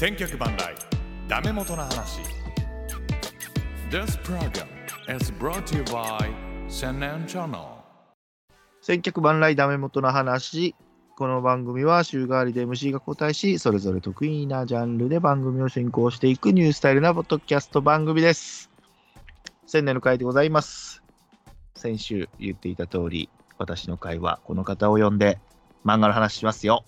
[0.00, 0.74] 千脚万来
[1.28, 2.22] ダメ元の話
[3.90, 4.66] This program
[5.14, 6.32] is brought to you by
[6.70, 7.64] 千年チャンネル
[8.80, 10.74] 千客万来ダメ元の話。
[11.18, 18.70] この番組は週替わりで MC が交代し、それぞれ得意なジャンルで番組を進行していくニュースタイルなポッドキャスト番組です。
[19.66, 21.02] 千年の回でございます。
[21.76, 23.28] 先週言っていた通り、
[23.58, 25.38] 私の回はこの方を呼んで
[25.84, 26.86] 漫画の話しますよ。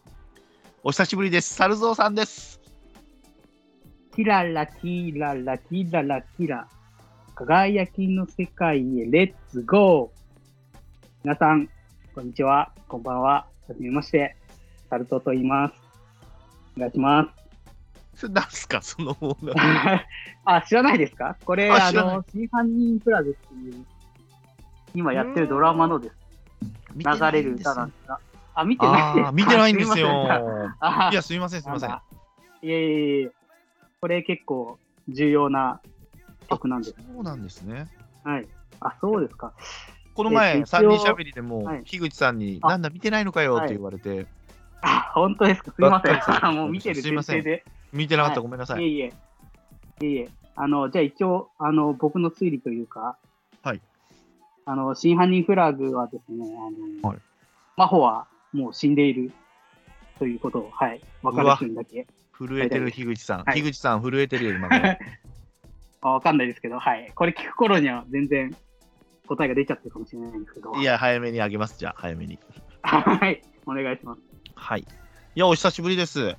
[0.82, 1.52] お久しぶりです。
[1.52, 2.61] サルゾウさんです。
[4.14, 6.66] キララキララキララキラ。
[7.34, 10.78] 輝きの世界へレッツゴー
[11.24, 11.68] 皆さん、
[12.14, 12.72] こんにちは。
[12.88, 13.46] こんばんは。
[13.68, 14.36] はじめまして。
[14.90, 15.74] サルトと言います。
[16.76, 17.32] お願いしま
[18.14, 18.82] それなんすか？
[18.82, 19.54] その方すが。
[20.44, 21.36] あ、知らないですか？
[21.44, 23.86] これ、あの、真犯人プラグっていう、
[24.94, 26.16] 今やってるドラマのです。
[26.96, 28.18] 流れる歌なんですが。
[28.54, 30.28] あ、見てないです見てないんですよ。
[30.80, 31.90] あいや、すみません、すみません。
[31.90, 31.94] い
[32.64, 33.30] えいえいえ。
[34.02, 35.80] これ結構重要な
[36.50, 36.96] 曲なんです。
[37.14, 37.86] そうなんですね。
[38.24, 38.48] はい。
[38.80, 39.52] あ、そうですか。
[40.14, 44.26] この前、えっと三人しゃべりでも、はい樋口さんに、あなんだ、見てないのかよって言われて、
[44.80, 45.70] あ、本当ですか？
[45.70, 46.54] すいません。
[46.56, 47.64] もう 見てる前すいません提で。
[47.92, 48.82] 見てなかった、はいごめんなさい。
[48.82, 49.12] いえいえ。
[50.00, 50.28] いえいえ。
[50.56, 53.16] あの、じゃあ一応、あの、僕の推理というか、
[53.62, 53.80] はい。
[54.64, 57.18] あの、真犯人フラグはですね、あの、はい
[57.76, 59.30] 真帆はもう死んでいる
[60.18, 61.00] ということを、はい。
[61.22, 62.08] わかる人にだけ。
[62.46, 63.44] 震えてる樋口さん。
[63.44, 64.98] はい樋口さん、震えてるよ、今頃。
[66.02, 67.12] あ わかんないですけど、はい。
[67.14, 68.54] これ聞く頃には全然
[69.26, 70.74] 答えが出ちゃってるかもしれないんですけど。
[70.74, 72.38] いや、早めにあげます、じゃあ、早めに。
[72.82, 73.42] はい。
[73.66, 74.20] お願いします。
[74.54, 74.80] はい。
[74.80, 74.84] い
[75.34, 76.36] や、お久しぶりです。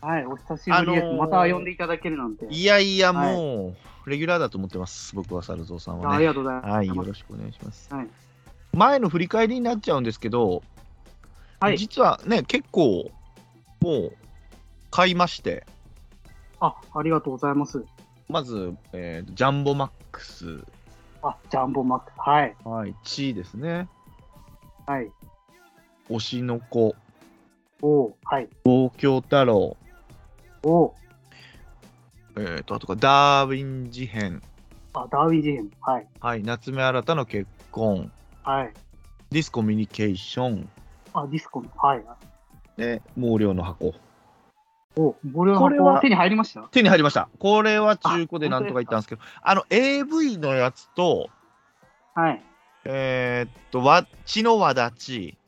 [0.00, 0.26] はい。
[0.26, 1.04] お久しぶりです。
[1.04, 2.46] あのーまた呼んでいただけるなんて。
[2.46, 3.74] いやいや、はいも
[4.06, 6.16] う、レギュラーだと思ってます、僕は、猿蔵さんあはね。
[6.16, 6.70] ありがとうございます。
[6.70, 7.92] はい、よろしくお願いします。
[7.92, 8.08] はい
[8.74, 10.62] 前の振り返りになっちゃうんですけど、
[11.60, 11.78] はい。
[11.78, 13.10] 実はね、結構、
[13.80, 14.16] もう、
[14.94, 15.66] 買いまして、
[16.60, 17.84] あ、ありがとうございます。
[18.28, 20.62] まず、えージャンボマックス、
[21.20, 22.20] あ、ジャンボマックス。
[22.20, 22.56] はい。
[22.62, 23.88] はい、チーですね、
[24.86, 25.10] はい。
[26.08, 26.94] 推しの子、
[27.82, 28.48] おーはい。
[28.64, 29.76] 東京太郎、
[30.62, 30.92] おー
[32.36, 34.40] えー、とあとかダーウィン事変、
[34.92, 35.70] あ、ダーウィン事変。
[35.80, 36.06] はい。
[36.20, 38.12] はい、夏目新の結婚、
[38.44, 38.72] はい。
[39.32, 40.68] ディスコミュニケーション、
[41.14, 41.68] あ、ディスコの。
[41.76, 42.04] はい。
[42.76, 43.92] で毛量の箱。
[44.94, 46.62] これは手に入りました？
[46.70, 47.28] 手に入りました。
[47.38, 51.28] これは中古でなんとか言ったんですけど、あの AV のやつと、
[52.14, 52.42] はい。
[52.84, 55.38] えー、っと、わ血の輪立ち、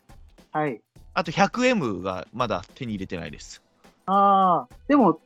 [0.52, 0.80] はい。
[1.14, 3.62] あと 100M がまだ手に入れてないです。
[4.06, 5.20] ああ、でも、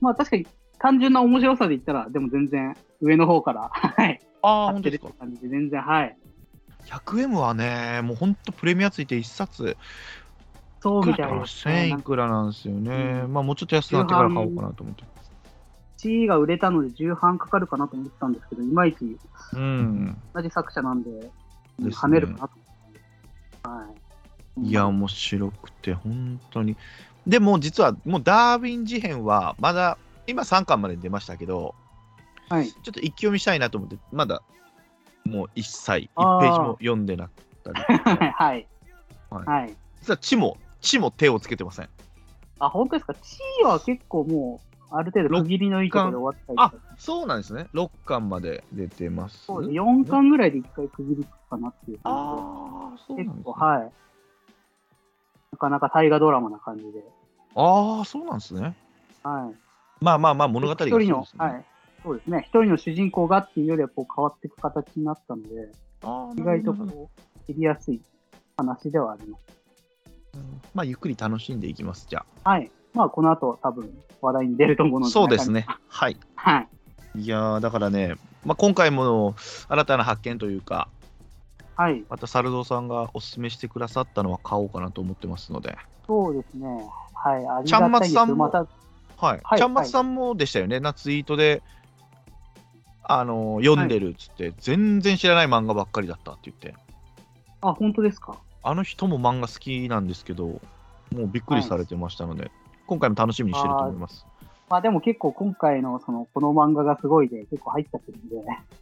[0.00, 0.46] まあ確かに
[0.78, 4.20] 単純な面白さで言ったら、でも全然上の方から、はい。
[4.42, 5.10] ああ、本当ですか？
[5.42, 6.16] 全然、はい。
[6.86, 9.76] 100M はね、もう本当プレミアついて1冊、
[10.80, 11.88] そうみたい1000ですね。
[11.88, 13.22] いくらなんですよね。
[13.24, 15.04] うんまあもうちょっと安くなってから買おうかなと思って。
[15.96, 19.18] 地位が売れたので重版かかるかなと思ってたんですけど、いまいち
[19.54, 20.16] うん。
[20.34, 21.30] 同じ作者なんで、ね
[21.78, 23.00] 跳ねるかなと思って。
[23.68, 23.94] は
[24.58, 24.68] い。
[24.68, 26.76] いや、面白くて、本当に。
[27.26, 31.74] でも実は、もうダーウィン事変は、まだ、今3巻まで出ましたけど、
[32.48, 32.68] はい。
[32.68, 34.42] ちょっと一気読みしたいなと思って、まだ、
[35.24, 37.30] もう一切、あー1ページも読んでなか
[37.70, 37.82] ったり。
[38.32, 38.68] はい。
[39.30, 39.76] はいはい。
[40.00, 41.88] 実は、地も、地も手をつけてません。
[42.58, 43.14] あ、本当ですか？
[43.14, 44.60] 地位は結構も
[44.92, 46.76] う、ある程度区切りのいいところで終わったりとあか。
[46.96, 47.66] そうなんですね。
[47.74, 49.44] 6巻まで出てます。
[49.46, 53.28] そうです4巻ぐらいで1回区切りかなっていう感ああ、そうじで。
[53.28, 53.64] なんです、ね結構、。
[53.64, 53.92] はい。
[55.52, 57.04] なかなか大河ドラマな感じで。
[57.56, 58.74] ああ、そうなんですね。
[59.22, 60.04] はい。
[60.04, 61.64] まあまあまあ、物語が一人の、そうですねはい。
[62.02, 62.38] そうですね。
[62.46, 65.48] 一人の主人公がっていうよりはこう変わっていく形になったので、
[66.40, 68.00] 意外とこう、知りやすい
[68.56, 69.42] 話ではあります。
[70.74, 72.70] まあ、ゆっくり楽しんでいきます、じゃはい。
[72.94, 75.00] まあ、この後多分話題に出ると思うあ。
[75.00, 75.12] ので。
[75.12, 75.50] そうです。
[75.50, 75.66] ね。
[75.88, 76.16] はい。
[76.34, 76.66] は
[77.14, 77.20] い。
[77.20, 78.14] いやー、だからね、
[78.44, 79.34] まあ、今回も
[79.68, 80.88] 新たな発見というか、
[81.76, 82.04] はい。
[82.08, 85.76] また猿蔵さんがおすすめしてくださったのは買おうかなと思ってますので、
[86.06, 86.66] そうですね。
[87.14, 87.46] はい。
[87.46, 88.66] ありちゃんまがたいですつさんもまた、は
[89.34, 89.40] い。
[89.42, 91.62] はいちゃんまつさんもでしたよね、なツイートで、
[93.02, 96.74] あのー読んでるっつって、全然知らない漫画ばっかりだったって言って、
[97.60, 98.36] あ、本当ですか？
[98.66, 100.60] あの人も漫画好きなんですけど、も
[101.14, 102.50] うびっくりされてましたので、
[102.88, 104.26] 今回も楽しみにしてると思います。
[104.68, 108.34] まあでも結構今回のその、この漫画がすごいで結構入っちゃってるんで、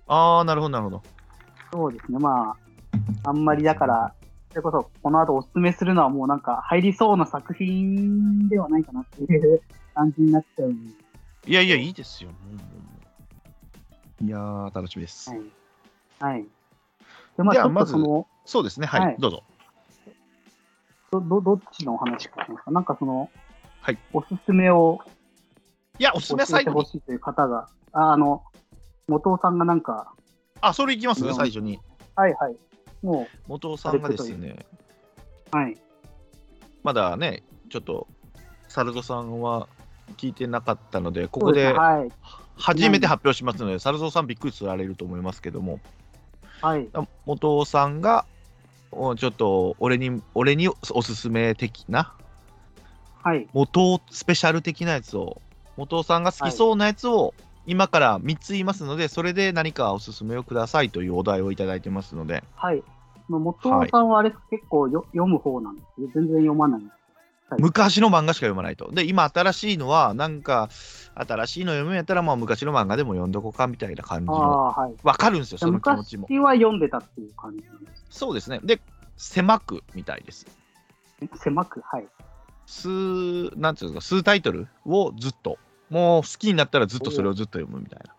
[0.07, 1.03] あー、なるほど、なるほど。
[1.71, 2.19] そうですね。
[2.19, 2.57] ま
[3.25, 4.15] あ、あんまりだから、
[4.53, 9.61] それこそこの後おすすめするのはもうなんか入りそうな作品ではないかなっていう
[9.93, 10.95] 感じになっちゃうんで。
[11.47, 12.31] いやいや、いいですよ。
[14.23, 15.29] いやー、楽しみです。
[15.29, 15.43] はい。
[16.21, 16.47] はい。
[17.37, 19.43] で、まあまずとその、そうですね、はい、はいどうぞ。
[21.21, 23.31] ど、ど、どっちのお話かなんか、なんかその、
[23.81, 24.99] はいおすすめを
[25.99, 26.85] いや、おすすめは教え最後に。
[26.87, 28.43] てほしいという方が、ああの、
[29.09, 30.13] 元尾さんがなんか、
[30.61, 31.25] あ、それいきます？
[31.25, 31.79] うん最初に。
[32.17, 32.57] はいはい。
[33.03, 34.57] も元尾さんがですね、
[35.53, 35.77] う、はい。
[36.83, 38.07] まだね、ちょっと、
[38.69, 39.69] サルドさんは
[40.17, 42.13] 聞いてなかったので、ここではい。
[42.57, 45.81] 初めて発表しますので、サルドさんびっくりされると思いますけども、
[46.63, 46.89] はい。
[47.27, 48.34] 元尾さんが、お
[49.17, 52.15] ちょっと俺に、俺におすすめ的な、
[53.23, 53.49] はい。
[53.53, 55.41] 元尾スペシャル的なやつを、
[55.77, 57.35] 元尾さんが好きそうなやつを、
[57.67, 62.83] 今から3つ言いますので、それで何かおすすめをくださいというお題をいただいてますので、はい。
[63.29, 66.83] まあ元尾さんはあれ、結構よ読む方なんですけど、全然読まない。
[67.51, 68.91] はい昔の漫画しか読まないと。
[68.91, 70.69] で、今新しいのは、なんか、
[71.15, 74.75] 新しいの読むんやったら、まあ昔の漫画でも読んどこうかみたいな感じあの。
[74.77, 74.95] あ、はい。
[75.03, 76.27] わかるんですよ、その気持ちも。
[76.29, 77.63] 昔は読んでたっていう感じ。
[78.11, 78.61] そうですね。
[78.65, 78.81] で、
[79.17, 80.47] 狭くみたいです。
[81.37, 82.09] 狭く、はい。
[82.67, 82.89] 数、
[83.57, 85.59] なんていうんですか、数タイトルをずっと。
[85.91, 88.15] もう好きになったらずっとそれをずっと読むみたいな。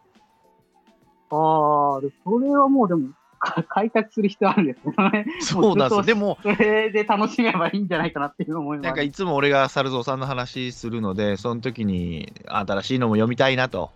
[1.37, 3.13] ああ、でそれはもうでも、か
[3.69, 5.25] 開拓する必要あるんですね。
[5.41, 6.03] そうなんですよ。
[6.03, 8.85] でも、それで楽しめばいいんじゃないかなっていう思います。
[8.85, 13.91] なんかいつも俺が猿蔵さんの話するので、その時に新しいのも読みたいなと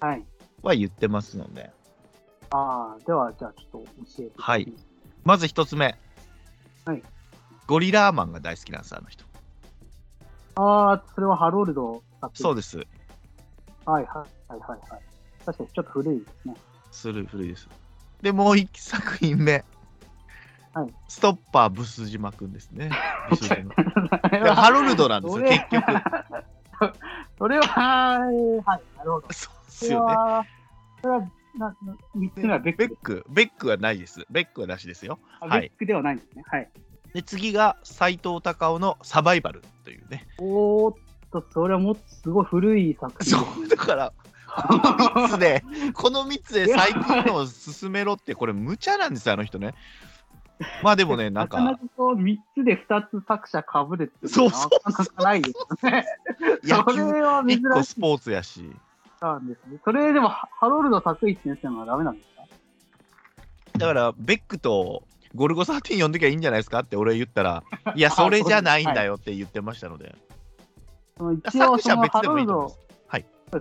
[0.00, 0.24] はい。
[0.62, 1.70] は言ってますので。
[2.50, 3.84] ああ、では、じゃあちょっと
[4.18, 4.32] 教えて。
[4.36, 4.72] はい。
[5.24, 5.96] まず一つ目。
[6.84, 7.02] はい。
[7.66, 9.24] ゴリラーマンが大好きなんです、あの人。
[10.56, 12.02] ああ、それはハロルド
[12.34, 12.78] そうです。
[12.78, 12.86] はい
[13.86, 14.80] はいはいはいはい。
[15.46, 16.54] 確かにちょっと古いですね。
[16.90, 17.68] する古いです。
[18.22, 19.52] で、もう一作品目。
[20.72, 22.90] はいストッパーブス島くんですね。
[23.28, 23.64] ブス島で
[24.38, 25.84] ハハロルドなんですよ、結局。
[27.38, 29.26] それは、はい、なるほど。
[29.32, 30.14] そうですよね。
[30.14, 30.46] は、
[31.02, 31.20] それは、
[31.58, 32.78] な、な三つ目はベック。
[32.78, 34.24] ベック、ベックはないです。
[34.30, 35.18] ベックはなしですよ。
[35.40, 36.44] あはいベックではないんですね。
[36.46, 36.70] はい。
[37.14, 40.26] で、次が斎藤隆夫のサバイバルというね。
[40.38, 40.96] おーっ
[41.32, 44.29] と、それはもっとすごい古い作品そう、だから、こ
[44.68, 45.64] の3つで、
[45.94, 49.74] この3つで最近のを進めろって、これ無茶なんですよ、あの人ね。
[50.82, 56.06] まあでもね、 なんかなかなか、こう、3つで2つ作者かぶるっていうのそうそうはないですよね。
[56.64, 58.70] 野それ球は珍1個しいスポーツやし。
[59.20, 59.78] なんですね。
[59.84, 63.78] それでも、ハハロルド作一先生のはダメなんですか？
[63.78, 65.04] だから、ベックと
[65.34, 67.62] ゴルゴ13読んどきゃいいんじゃないですかって俺言ったら、
[67.94, 70.14] いや、それじゃないんだよって言ってましたので。
[71.16, 72.76] その一応、そのハ別でもいいとロルド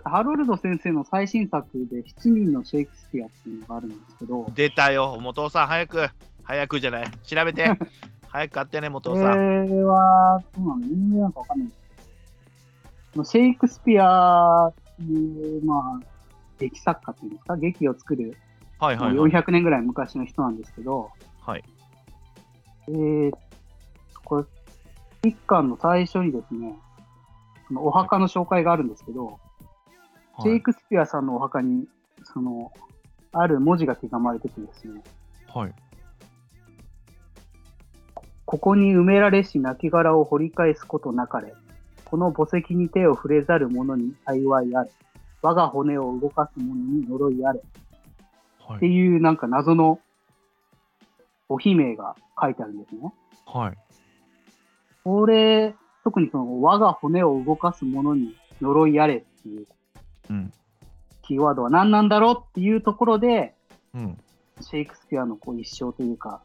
[0.04, 6.10] ハロルド先生の最新作で、7人のシェイクスピアっていうのがあるんですけど、出たよ、元尾さん、早く。
[6.44, 7.12] 早くじゃない。
[7.24, 7.72] 調べて。
[8.30, 9.68] 早く買ってね、元こ尾さん。
[9.68, 11.80] れは、どうなの有名なのかわかんないです
[13.14, 16.06] けど、シェイクスピアっていう、まあ、
[16.60, 18.38] 劇作家っていうんですか、劇を作る、
[18.80, 19.32] はいはい、はい。
[19.32, 21.10] 400年ぐらい昔の人なんですけど、
[21.42, 21.64] はい。
[22.90, 23.34] えー、
[24.24, 24.44] これ、
[25.30, 26.76] 一巻の最初にですね、
[27.76, 29.40] お墓の紹介があるんですけど、
[30.42, 31.86] シェイクスピアさんのお墓に、
[32.24, 32.72] その、
[33.32, 35.02] ある文字が刻まれててですね、
[35.54, 35.74] はい。
[38.46, 41.54] ここに埋められし亡骸を掘り返すことなかれ。
[42.06, 44.90] この墓石に手を触れざる者に幸いあれ。
[45.44, 47.60] 我が骨を動かす者に呪いあれ。
[47.60, 47.70] って
[48.66, 48.86] はい。
[48.86, 50.00] いうなんか謎の
[51.48, 53.14] お姫が書いてあるんですね。
[53.46, 53.78] はい。
[55.04, 59.68] これ、特にその我が骨を動かす者に呪いあれっていううん。
[61.24, 63.54] キーワードは何なんだろうっていうところで、
[63.94, 64.18] うん。
[64.62, 66.42] シェイクスピアのこう一生というか、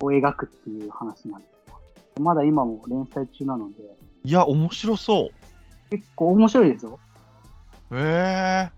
[0.00, 1.78] を描くっていう話なんですよ。
[2.20, 3.74] まだ今も連載中なので、
[4.24, 5.90] いや、面白そう。
[5.90, 6.98] 結構面白いですよ。
[7.92, 8.70] へえ。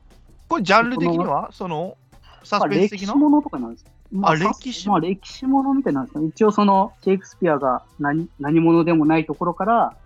[0.48, 1.50] これ、ジャンル的には？
[1.52, 1.96] その、
[2.44, 3.06] サまあ、スペンス的な？
[3.08, 3.86] 歴史ものとかなんです。
[4.12, 6.26] まあさ歴史まあ、歴史ものみたいなんですかね。
[6.28, 9.96] 一応その、シェイクスピアが何何者でもないところから、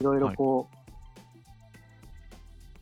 [0.00, 0.76] いろいろこう、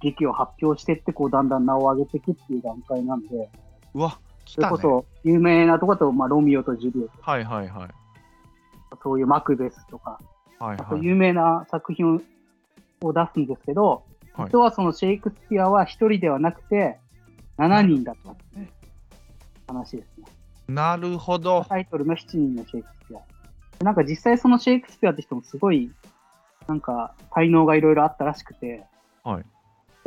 [0.01, 3.51] 劇を発表してって、こう、だんだん名を上げていくっていう段階なんで、
[3.95, 4.77] うわ、来たね。
[4.77, 7.89] それこそ、有名なところだと、まあ、ロミオとジュリエッはいはいはい。
[8.91, 10.19] ト、そういうマクベスとか、
[10.59, 10.79] はいはい。
[10.81, 12.21] あと有名な作品を
[13.03, 13.97] を出すんですけど、は
[14.47, 16.99] い実はそのシェイクスピアは一人ではなくて、
[17.59, 18.69] 7人だったっていう
[19.67, 20.27] 話ですね。
[20.69, 21.67] なるほど。
[21.69, 23.19] タイトルの7人のシェイクスピア。
[23.79, 25.91] でなんか実際そのシェイクスピアって人もすごい、
[26.69, 28.85] なんか才能がいろいろあったらしくて、
[29.25, 29.45] はい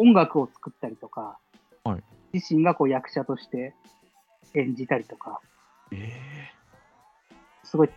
[0.03, 1.38] 音楽を作ったりとか、
[1.83, 3.75] はい自身がこう役者として
[4.55, 5.39] 演じたりとか、
[5.91, 6.12] え
[7.63, 7.89] すごい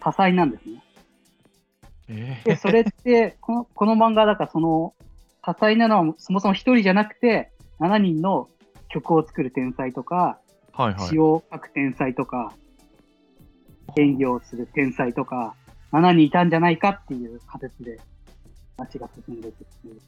[0.00, 0.82] 多彩なんですね。
[2.08, 4.94] ええで、それって、 この、この漫画だからその、
[5.42, 8.48] 多彩なのはそもそも一人じゃなくて、7人の
[8.88, 10.40] 曲を作る天才とか、
[10.72, 11.18] はいはい詩。
[11.18, 12.54] を書く天才とか、
[13.96, 15.54] 演技をする天才とか、
[15.92, 18.00] 7人いたんじゃないかっていう仮説で、
[18.78, 20.00] 話が進んでいくっていう。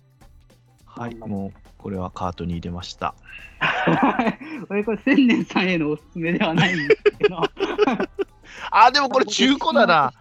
[0.97, 3.15] はい、もうこれはカートに入れました。
[4.69, 7.41] 俺これ千年さんへのおすすめではないんですけど、
[8.71, 10.13] あ、でもこれ中古だな。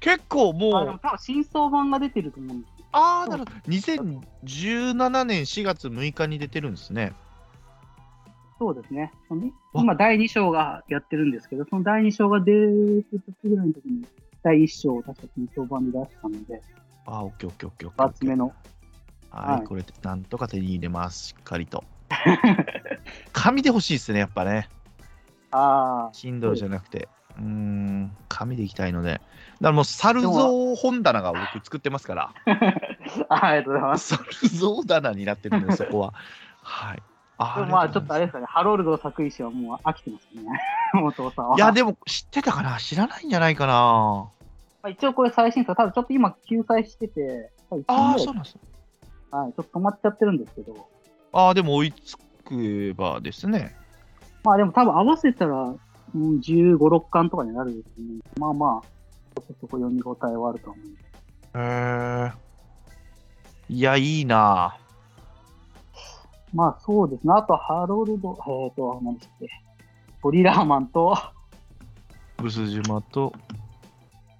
[0.00, 2.86] 結構あもう、でも多分新装版が出てると思うんですよ。
[2.92, 3.52] ああ、なるほど。
[3.68, 7.12] 2017年4月6日に出てるんですね。
[8.58, 9.12] そうですね。
[9.72, 14.04] 今、第2章がやってるんですけど、その第2章が出る時ぐらいの時に、
[14.42, 16.62] 第1章を確か新装版で出したので、
[17.06, 18.16] ああ、オッケーオッケーオッケーオッケーオッケー。
[18.16, 18.52] 厚めの。
[19.30, 21.84] はい、はいこれなんとか手に入れます、しっかりと。
[23.32, 24.68] 紙で欲しいですね、やっぱね。
[25.52, 27.08] あ Kindle じゃなくて。
[27.36, 29.12] うーん、紙でいきたいので。
[29.12, 29.22] だか
[29.60, 32.34] らもう、猿像本棚が僕作ってますから、
[33.28, 34.16] あ、ありがとうございます。
[34.16, 36.14] 猿像棚になってるんで、そこは。
[36.62, 37.02] はい。
[37.38, 40.42] あでもまあ、ちょっとあれですかね、ハロルド作石はもう飽きてますね、
[41.02, 41.56] お父さんは。
[41.56, 42.76] いや、でも知ってたかな？
[42.78, 44.28] 知らないんじゃないかな
[44.82, 47.50] まあ一応これ最新作、ただちょっと今救済してて、
[47.86, 48.60] ああ、そうなんですね。
[49.30, 50.88] はい、ちょっと止まっちゃってるんですけど、
[51.32, 52.16] ああ、でも追いつ
[52.48, 53.74] けばですね。
[54.42, 58.20] まあでも多分合わせたら、うん、15、6巻とかになるんですね。
[58.38, 58.88] まあまあ、
[59.36, 61.58] そこそこ読み応えはあると思う。
[61.58, 62.32] へえ。
[63.68, 64.76] いや、いいな
[66.52, 67.32] まあそうですね。
[67.36, 69.48] あと、ハロルド、えっ、と、何でしたっけ。
[70.20, 71.16] ゴリラーマンと、
[72.38, 73.32] ブス島と、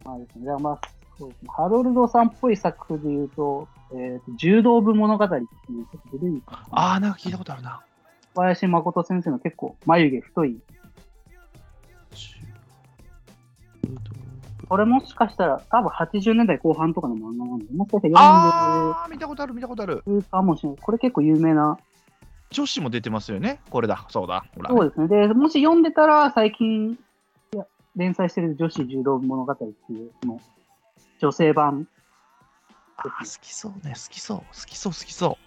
[0.04, 0.99] まあですね、じゃあまあ、そうですね。
[1.48, 7.82] ハロルドさんっぽい作風で言うと、えっ、と、柔道部物語っていう、ちょっと古い、ああ、なんか聞いたことあるな。
[8.34, 10.60] 小林誠先生の結構眉毛太い、
[14.70, 20.04] これもしかしたら、多分80年代後半とかの漫画なんで、もしかしたらああ、見たことある、見たことある。
[20.06, 20.78] 40かもしれない。
[20.80, 21.76] これ結構有名な。
[22.52, 23.60] 女子も出てますよね。
[23.68, 24.44] これだ、そうだ。
[24.54, 24.70] ほら。
[24.70, 25.08] そうですね。
[25.08, 30.40] で、もし読んでたら、最近、いや連載してる女子柔道部物語っていう、その、
[31.20, 31.86] 女性版、
[32.96, 35.38] あー好きそうね、好きそう、好きそう、好きそ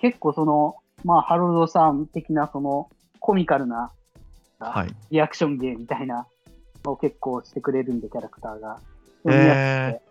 [0.00, 3.92] 結構その、まあ、ハロルドさん的な、その、コミカルな、
[4.60, 4.64] う。
[4.64, 4.94] はい。
[5.10, 6.26] リアクション芸みたいな
[6.84, 8.78] のを結構してくれるんで、キャラクターが。
[9.22, 9.54] 読みや
[9.90, 10.06] すくて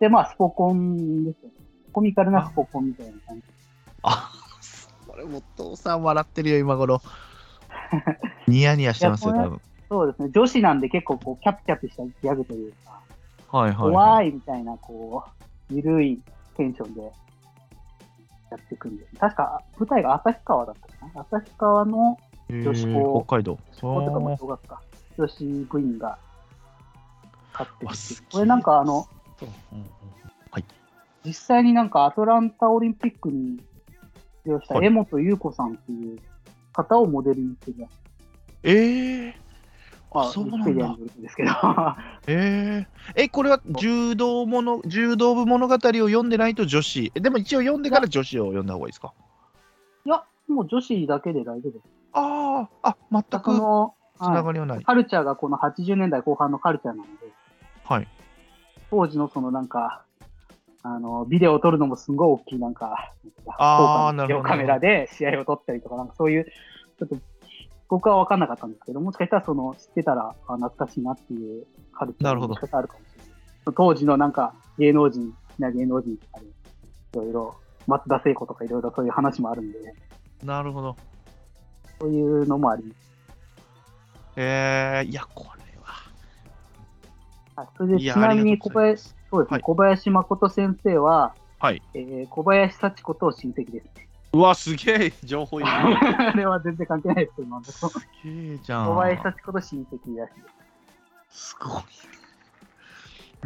[0.00, 1.54] で、まあ、スポコンですよね。
[1.92, 3.42] コミカルなスポコンみたいな感じ。
[4.02, 4.32] あ
[5.06, 7.00] これ、お父さん笑ってるよ、今頃。
[8.46, 9.60] ニヤニヤしてますよ、多分。
[9.88, 10.30] そうですね。
[10.30, 12.99] 女子なんで結構こう、キャピキャピしたギャグというか、
[13.52, 14.28] はいはい、怖はい。
[14.30, 15.24] いみたいな、こ
[15.70, 16.20] う、ゆるい
[16.56, 17.10] テンションでや
[18.56, 19.16] っていくんです。
[19.16, 21.20] 確か、舞台が旭川だったかな？
[21.38, 23.58] 旭川の、え女子ー校北海道。
[23.80, 24.82] 高とかまああ小学か、
[25.18, 26.18] 女子部員が
[27.52, 28.32] 勝ってるわすげえ。
[28.32, 29.76] これなんかあの、ーう。
[29.76, 29.90] んうん
[31.22, 33.60] 実際になんかアトランタオリンピックに
[34.46, 34.86] 出場したはい。
[34.86, 36.18] 江本優子さんっていう
[36.72, 37.94] 方をモデルにしてるらしい。
[38.62, 39.34] ええま
[40.12, 41.50] あ、そうなんですけど。
[42.26, 42.86] え
[43.16, 47.12] ええ、これは柔道もの柔道部物語を読んでないと女子。
[47.14, 49.12] えでも一応読んでから女子を読んだ方がいいですか？
[50.04, 51.84] いや、もう女子だけで大丈夫です。
[52.12, 54.84] ああ、あ、全そくの、つながりはない。
[54.84, 57.10] カルチャーがこの80年代後半のカルチャーなので、
[57.84, 58.08] はい。
[58.90, 60.04] 当時のそのなんか、
[60.82, 63.12] あの、ビデオを撮るのもすんごい大きいなんか、
[63.58, 66.44] あなるほどビデオカメラで試合を撮ったりとか、なんかそういう、
[66.98, 67.16] ちょっと、
[67.90, 73.74] 僕は分かんなかったんですけど、もしかしたらその、知ってたら、あ懐かしいなっていうカルチャーなるほどの仕方あるかもしれない。
[73.76, 76.50] 当時のなんか、芸能人、好きな芸能人とかで、い
[77.12, 77.56] ろいろ、
[77.88, 79.78] 松田聖子とかいろいろそういう話もあるんで、
[80.44, 80.96] なるほど。
[82.00, 82.96] そういうのもあります。
[84.36, 85.94] ええいや、これは。
[87.56, 91.82] あそれでいやちなみに小林、すそうですね、はい小林誠先生は、はい。
[91.94, 94.08] えー小林幸子と親戚ですね。
[94.32, 96.30] うわ、すげえ情報いいな。
[96.30, 98.86] あれは全然関係ないですけど、今のところすげえじゃん。
[98.86, 100.32] 小林幸子と親戚らし
[101.28, 101.48] す。
[101.48, 101.82] すごい。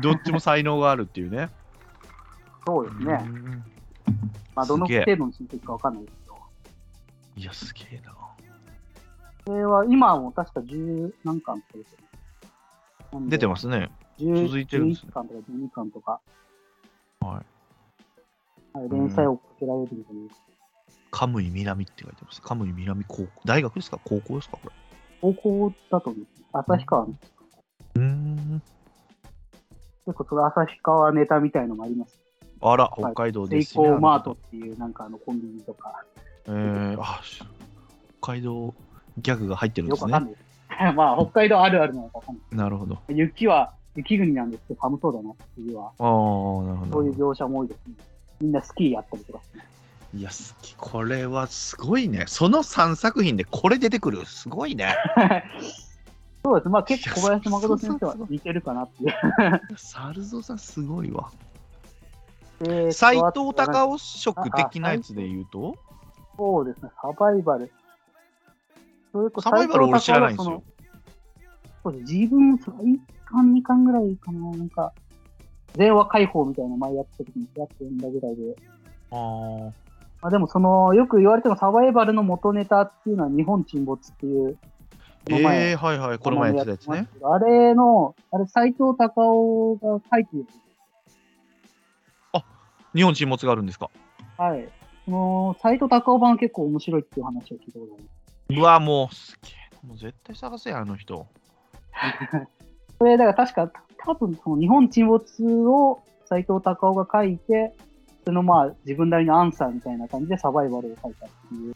[0.01, 1.49] どっちも才能があるっていうね。
[2.67, 3.21] そうですね。
[3.25, 3.65] うん
[4.55, 6.37] まあ、どのすげえ程度の親戚かわかんないですけど。
[7.37, 8.15] いや、すげえな。
[9.47, 12.05] これは今はもう確か10何巻とかですよね
[13.13, 13.91] なんで出てますね。
[14.19, 16.21] 10続いてるんですね11巻とか12巻とか、
[17.21, 18.79] はい。
[18.79, 20.44] はい連載をかけられるんじゃないですか。
[21.15, 22.43] カムイ南って書いてます。
[22.43, 23.29] カムイ南高校。
[23.45, 24.01] 大学ですか？
[24.05, 24.59] 高校ですか？
[24.61, 24.73] これ。
[25.21, 27.15] 高校だと思う旭川の。
[27.95, 28.63] うーん。
[30.07, 32.19] 結構それ旭川ネタみたいのもあります。
[32.61, 33.89] あら、はい北海道セイですね。
[33.91, 36.05] コーマートっていうなんかあのコンビニとか、
[36.47, 37.45] えー、あ、し
[38.21, 38.75] 北海道
[39.19, 40.27] ギャグが入ってるんですねよくわかん。
[40.27, 40.45] ないです。
[40.97, 42.57] まあ、北海道あるあるなのかわかんない。
[42.57, 42.99] なるほど。
[43.09, 45.85] 雪は、雪国なんですけど寒そうだな、冬は。
[45.87, 47.13] ああ、なるほどそういう。
[47.15, 47.95] 描写も多いですね。
[48.41, 49.39] みんなスキーやったりとか。
[50.15, 50.77] いや、好き。
[50.77, 52.25] これはすごいね。
[52.29, 54.25] その3作品でこれ出てくる。
[54.27, 54.95] すごいね。
[56.45, 56.69] そうです。
[56.69, 59.13] まあ結構小林誠先生は似てるかなっていう。
[59.77, 61.33] サルゾさんすごいわ。
[62.61, 65.77] で斎藤隆夫色的なやつで言うと？
[66.37, 67.73] そうですね、サバイバル。
[69.13, 70.63] それこそサバイバル俺知らないんですよ。
[71.83, 74.93] そうです自分、1巻、2巻ぐらいかな、なんか、
[75.75, 78.57] 電話解放みたいな前やってた時にやってんだぐらいで。
[79.11, 79.73] あー
[80.25, 87.09] まあ、でも、その、よく言われてもサバイバルの元ネタっていうのは日本沈没っていう、この前えー、はいはい、この前やってたやつね。
[87.23, 90.47] あれの、あれ、斎藤隆夫が書いてる。
[92.95, 93.91] 日本沈没があるんですか？
[94.39, 94.67] はい。
[95.05, 97.99] その、斎藤隆夫版結構面白いっていう話を聞いたことあ
[98.55, 98.59] る。
[98.61, 99.87] うわ、もう、すげえ。
[99.87, 101.27] もう絶対探せや、あの人。
[102.99, 107.75] それ、だから確か、多分その日本沈没を斎藤隆夫が書いて、
[108.25, 111.75] そのまあ自分なりのアンサーみたいな感じでサバイバルを書いたっていう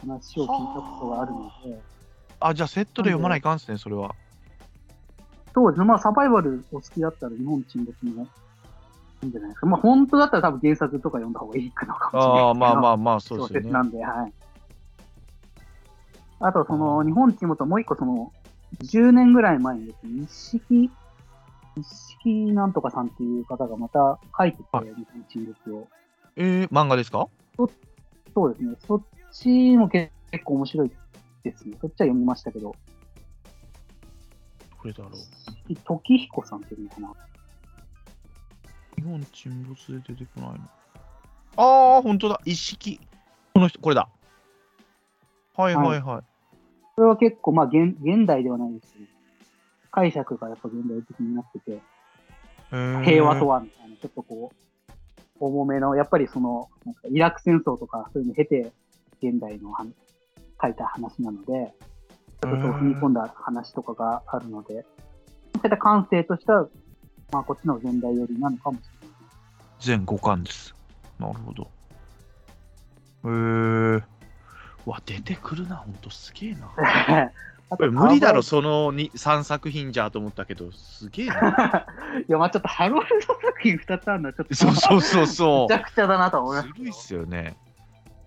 [0.00, 1.80] 話を聞いたことがあるので、
[2.40, 4.14] あ、じゃあセットで読まないかんっすね、それは。
[5.54, 8.22] そうですね、まあサバイバルお好きだったら日本沈没も
[9.22, 9.66] いいんじゃないですか。
[9.66, 13.64] まあ本当だったら多分原作とか読んだ方がいいかのかもしれないああ、まあまあ、あまあ、そう小ですよね。
[13.64, 14.32] 説なんで、はい。
[16.40, 18.32] あとその日本沈没はもう一個その
[18.82, 20.90] 10年ぐらい前にですね、一式、
[21.76, 25.88] 一式なんとかさんっていう方がまた書いてて、はい日本沈没を。
[26.36, 27.28] えー、漫画ですか？
[28.34, 28.76] そうですね。
[28.86, 30.10] そっちも結
[30.44, 30.90] 構面白い
[31.42, 31.76] ですね。
[31.80, 32.74] そっちは読みましたけど、
[34.78, 35.76] これだろう。
[35.84, 37.14] 時彦さんっていうのかな。
[38.96, 40.58] 日本沈没で出てこないの。
[41.56, 42.40] ああ、本当だ。
[42.44, 43.00] 一式。
[43.54, 44.08] この人、これだ。
[45.56, 46.22] はいはいはい。
[46.94, 49.04] それは結構、まあ現、現代ではないですけど、
[49.92, 51.80] 解釈がやっぱ現代的になってて、
[53.04, 54.92] 平和とはみたいな、ちょっとこう、
[55.38, 58.72] 重めの、やっぱりその、なんかイラク戦争とかそういうのを経て、
[59.22, 59.92] 現代の話
[60.60, 61.72] 書いた話なので、
[62.42, 64.84] ちょっとそう踏み込んだ話とかがあるので、
[65.54, 66.66] そういった感性としては、
[67.30, 69.16] まあこっちの現代寄りなのかもしれない。
[69.80, 70.74] 全5巻です。
[71.18, 71.62] なるほど。
[71.62, 71.66] へ
[73.24, 74.02] えー。
[74.86, 76.68] うわ、出てくるな、ほんとすげえな。
[77.72, 81.86] あこれ無理だろ、ハそのに3作品じゃと思ったけど、すげえな。
[82.28, 86.54] いや、まあちょっとハロルド作品2つあるのはちょっと、 そうそうそうそめちゃくちゃだなとは思う。
[86.54, 86.74] いますけど。
[86.76, 87.56] ずるいっすよね。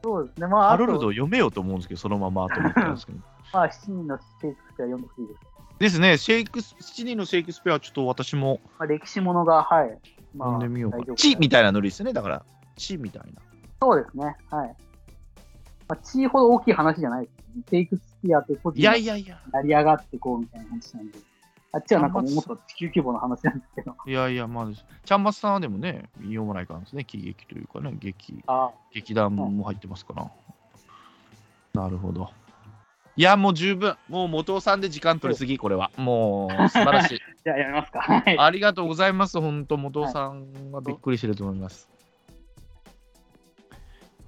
[0.04, 0.48] そうですね。
[0.48, 3.20] まあ、ハロルド読めようと思うんですけど、そのままと思ったんですけど。
[3.54, 5.40] まあ、7人のシェイクスピア読んでほしいです。
[5.78, 10.00] ですね、シェイクス、7人のシェイクスピアはちょっと私もまあ、歴史ものが、はい。
[10.36, 12.44] まあ、読んでみようか地みたいなノリですね、だから。
[12.76, 13.42] 地みたいな。
[13.82, 14.36] そうですね。
[14.50, 14.76] はい。
[15.88, 17.64] まあ、地ほど大きい話じゃないです、ね。
[17.70, 21.20] シェイクスピアって個人いやがいやいや、成り上がってこうみたいな話なんで。
[21.72, 23.96] あっちはなんかもうもっと地球規模の話なんですけど。
[24.08, 24.68] いやいや、まあ、
[25.04, 30.32] ちゃんまつさんはでもね、読まないかんですね、喜劇というかね、劇、あ劇団も入ってますから。
[31.74, 32.30] なるほど。
[33.18, 33.96] いや、もう十分。
[34.10, 35.92] もう元尾さんで時間取りすぎ、これは。
[35.98, 37.20] もう、素晴らしい。
[37.44, 38.02] じゃあやめますか。
[38.02, 38.38] はい。
[38.38, 39.40] ありがとうございます。
[39.40, 41.90] 本当元尾さんはびっくりしてると思います。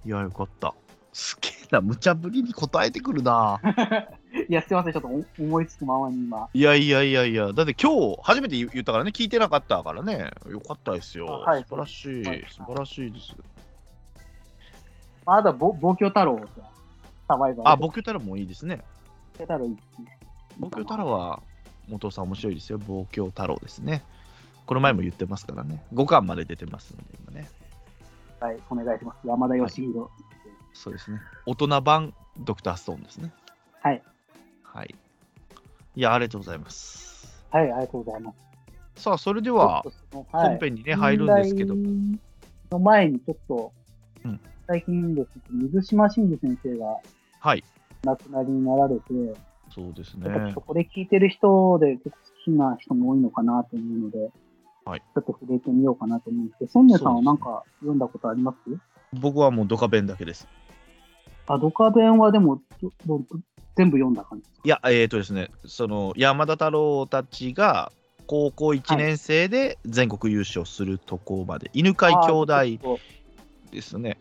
[0.06, 0.74] いや、よかった。
[1.14, 3.60] すげえな、無茶ぶりに答えてくるな。
[4.50, 4.94] いや、すいません。
[4.94, 6.50] ちょっとお思いつくままに今。
[6.54, 11.26] いやいやいやいや、だって今日初めて言言ったからね、聞いてなかったからね、よかったですよ。
[11.26, 13.36] はい素晴らしい、はい素晴らしいです。
[15.26, 16.48] まあ、あとはぼ、望郷太郎と
[17.28, 17.70] サバイバル。
[17.70, 18.82] あ、ボキョ太郎もいいですね。
[19.40, 19.82] 望郷太郎いいで
[20.82, 21.42] 太郎は
[21.88, 22.78] 元尾さん面白いですよ。
[22.80, 24.04] 望郷太郎ですね。
[24.66, 25.84] この前も言ってますからね。
[25.94, 27.50] 5巻まで出てますので、今ね。
[28.40, 29.28] はい、お願いします。
[29.28, 30.10] 山田義弘。
[30.74, 31.20] そうですね。
[31.46, 33.32] 大人版ドクターストーンですね。
[33.82, 34.02] はい。
[34.64, 34.96] はい。
[35.96, 37.44] いや、ありがとうございます。
[37.50, 38.32] はい、ありがとうございま
[38.96, 39.02] す。
[39.04, 39.84] さあ、それでは
[40.32, 41.76] 本編にね、入るんですけど、
[42.72, 43.72] の前にちょっと、
[44.24, 46.98] うん最近ですね、水島真司先生が
[47.40, 47.64] はい。
[48.04, 49.04] 亡くなりになられて、
[49.74, 50.54] そうですね。
[50.54, 54.30] これ聞いてる人で結構好きな人も多いのかなと思うので、
[54.86, 58.58] はいちょっと触れてみようかなと思うんですけど、ソンネさんはなんか読んだことあります？
[59.14, 60.48] 僕はもうドカベンだけです。
[61.48, 62.62] あ、ドカベンはでも
[63.76, 64.62] 全部読んだ感じですか？
[64.66, 67.92] いや、えーとですね、その山田太郎たちが
[68.28, 72.64] 高校1年生で全国優勝するとこまで、犬飼兄弟
[73.72, 74.18] ですね。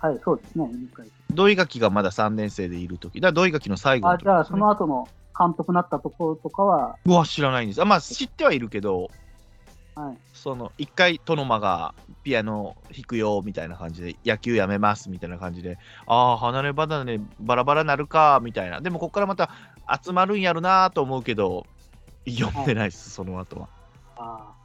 [0.00, 0.68] とはい、そうですね。
[0.72, 7.82] 犬飼土井垣がまだ3年生でいるとき、だから土井垣の最後のあ、時じゃあ、その後の監督になったところとかは、うわ、知らないんです。
[7.82, 9.10] あまあ、知ってはいるけど、
[9.94, 10.16] はい。
[10.42, 19.50] その一回、殿間がピアノ弾くよみたいな感じで、野球やめますみたいな感じで、ああ、離れ離れバラバラなるかみたいな、でもここからまた
[20.04, 21.64] 集まるんやろなと思うけど、
[22.28, 23.68] 読んでないです、その後は。
[24.16, 24.62] ああ。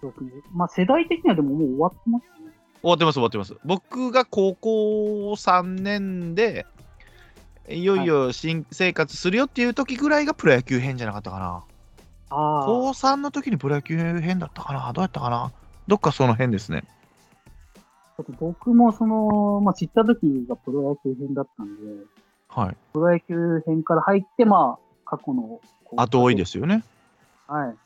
[0.00, 0.42] そうですね。
[0.54, 2.52] まあ、世代的にはでももう終わってますね。
[2.80, 3.56] 終わってます、終わってます。
[3.62, 6.64] 僕が高校3年で、
[7.68, 11.64] いよいよ新生活するよっていう時ぐらいがプロ野球編じゃなかったかな。
[12.34, 14.92] 高3の時にプロ野球編だったかな？
[14.92, 15.52] どうやったかな？
[15.86, 16.84] どっかその辺ですね。
[18.38, 21.82] 僕もその、まあ、知った時がプロ野球編だったんで、
[22.48, 22.76] はい。
[22.92, 25.60] プロ野球編から入って、まあ、過去の。
[25.96, 26.84] 後追いですよね。
[27.48, 27.76] はい。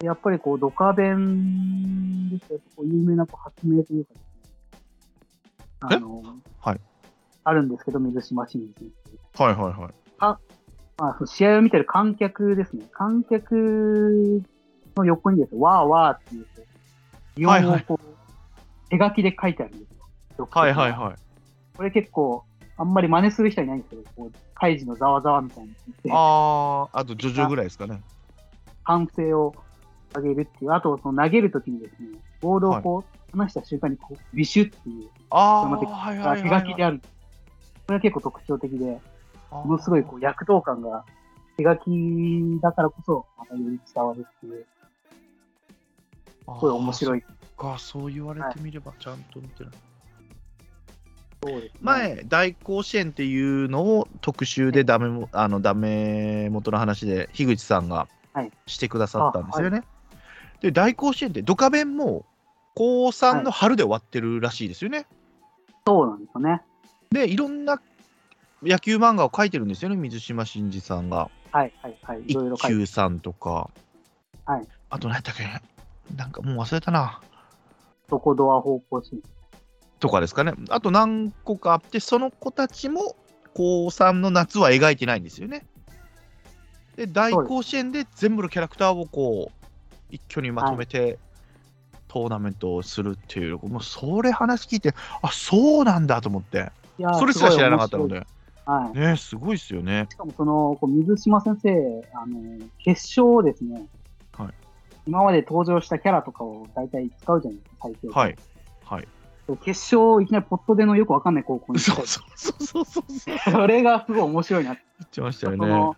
[0.00, 5.96] でやっぱりこう、ドカベンですと、こう有名なこう発明というかですね。
[5.96, 6.22] あの、
[6.60, 6.80] はい。
[7.44, 8.90] あるんですけど、水島新司先
[9.34, 9.44] 生。
[9.44, 10.55] はいはいはい。
[10.98, 12.84] まあ、その試合を見てる観客ですね。
[12.92, 14.42] 観客
[14.96, 16.46] の横にですね、わーわーっていう、
[17.36, 20.48] 擬音をこう、手書きで書いてあるんですよ。
[20.50, 20.92] はいはいい。
[20.92, 21.16] はい。
[21.76, 22.44] これ結構、
[22.78, 28.00] あんまり真似する人はいないんですけど、こう、カイジのざわざわみたいに言って、ああ、あとジョジョぐらいですかね。
[28.84, 29.54] 歓声を
[30.14, 37.00] 上げるっていう、あと、その投げるときにですね、ボールをこう、離した瞬間にこう、ビシュっていう、ああ、手はいはいはい、手書きである。
[37.00, 37.08] こ
[37.88, 38.98] れは結構特徴的で、
[39.50, 41.04] ものすごいこう躍動感が
[41.56, 44.66] 手書きだからこそ、またより伝わるっていう、
[46.40, 47.18] すごい面白い。
[47.18, 47.22] い。
[47.56, 49.72] か、そう言われてみればちゃんと見てない。
[51.42, 59.82] そうですね前、大甲子園っていうのを特集でダメも、あの、ダメ元の話で、樋口さんがはいしてくださったんですよね。
[60.60, 62.24] で、大甲子園って、ドカベンも、
[62.74, 65.06] 高3の春で終わってるらしいですよね。
[65.86, 66.62] そうなんですよね。
[67.10, 67.80] で、いろんな
[68.62, 71.30] 野球漫画を描いてるんですよね、水島新司さんが。
[71.52, 72.22] はいはいはい。
[72.26, 72.76] いろいろ一書いて。
[72.80, 73.70] 休さんとか。
[74.44, 74.68] はい。
[74.90, 75.44] あと何やったっけ？
[76.14, 77.20] なんかもう忘れたな。
[78.08, 79.22] そこドア方向シーン。
[79.98, 80.52] とかですかね。
[80.70, 83.16] あと何個かあって、その子たちも
[83.54, 85.66] 高3の夏は描いてないんですよね。
[86.96, 89.66] で、大甲子園で全部のキャラクターをこう、
[90.10, 91.18] 一挙にまとめて、
[92.08, 98.06] トーナメントをするっていう、もうそれ話聞いて、あそうなんだと思って、いやーそれすら知らなかったの。
[98.08, 98.26] で、
[98.66, 98.98] はい。
[98.98, 100.06] ね、すごいですよね。
[100.10, 103.86] しかもその、こう水島先生、あの、決勝をですね、
[104.32, 104.66] はい
[105.06, 108.10] 今まで登場したキャラとかを大体使うじゃないですか、最強。
[108.10, 108.36] はい。
[108.84, 109.08] はい。
[109.64, 113.34] 決勝、いきなりポットでのよくわかんない高校に行そうそうそうそうそう。
[113.34, 114.82] りそれがすごい面白いなって。
[114.98, 115.96] 言ってましたよね。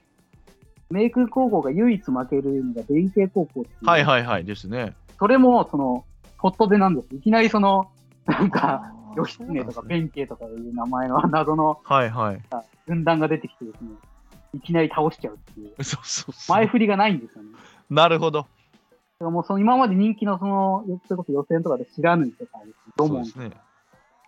[0.90, 3.64] メイク高校が唯一負けるのが弁慶高校。
[3.82, 4.94] はいはいはいですね。
[5.18, 6.04] それも、その、
[6.38, 7.14] ポットでなんです。
[7.14, 7.90] いきなりその、
[8.26, 9.88] なんか、義経とかね。
[9.88, 12.40] 弁慶とかいう名前の謎のはいはい。
[12.86, 13.90] 軍団が出てきてですね、
[14.54, 15.84] いきなり倒しちゃうっていう。
[15.84, 16.34] そうそう。
[16.48, 17.50] 前振りがないんですよね。
[17.90, 18.40] なるほど。
[18.40, 18.50] だか
[19.20, 22.60] らもうその今まで人気のその、それこそ予選とかで知らぬいとか、
[22.96, 23.60] ドモンそうですね。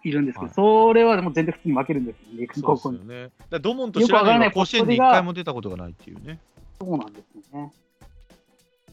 [0.03, 2.99] いるんですけど、はいそれはもう全然普通に負けるんですよ、メイクそうです高校に。
[2.99, 3.31] よね。
[3.51, 6.41] だドモンと知らないは甲子園に一回も出たことがないっていうね。
[6.81, 7.73] そうなんですよね。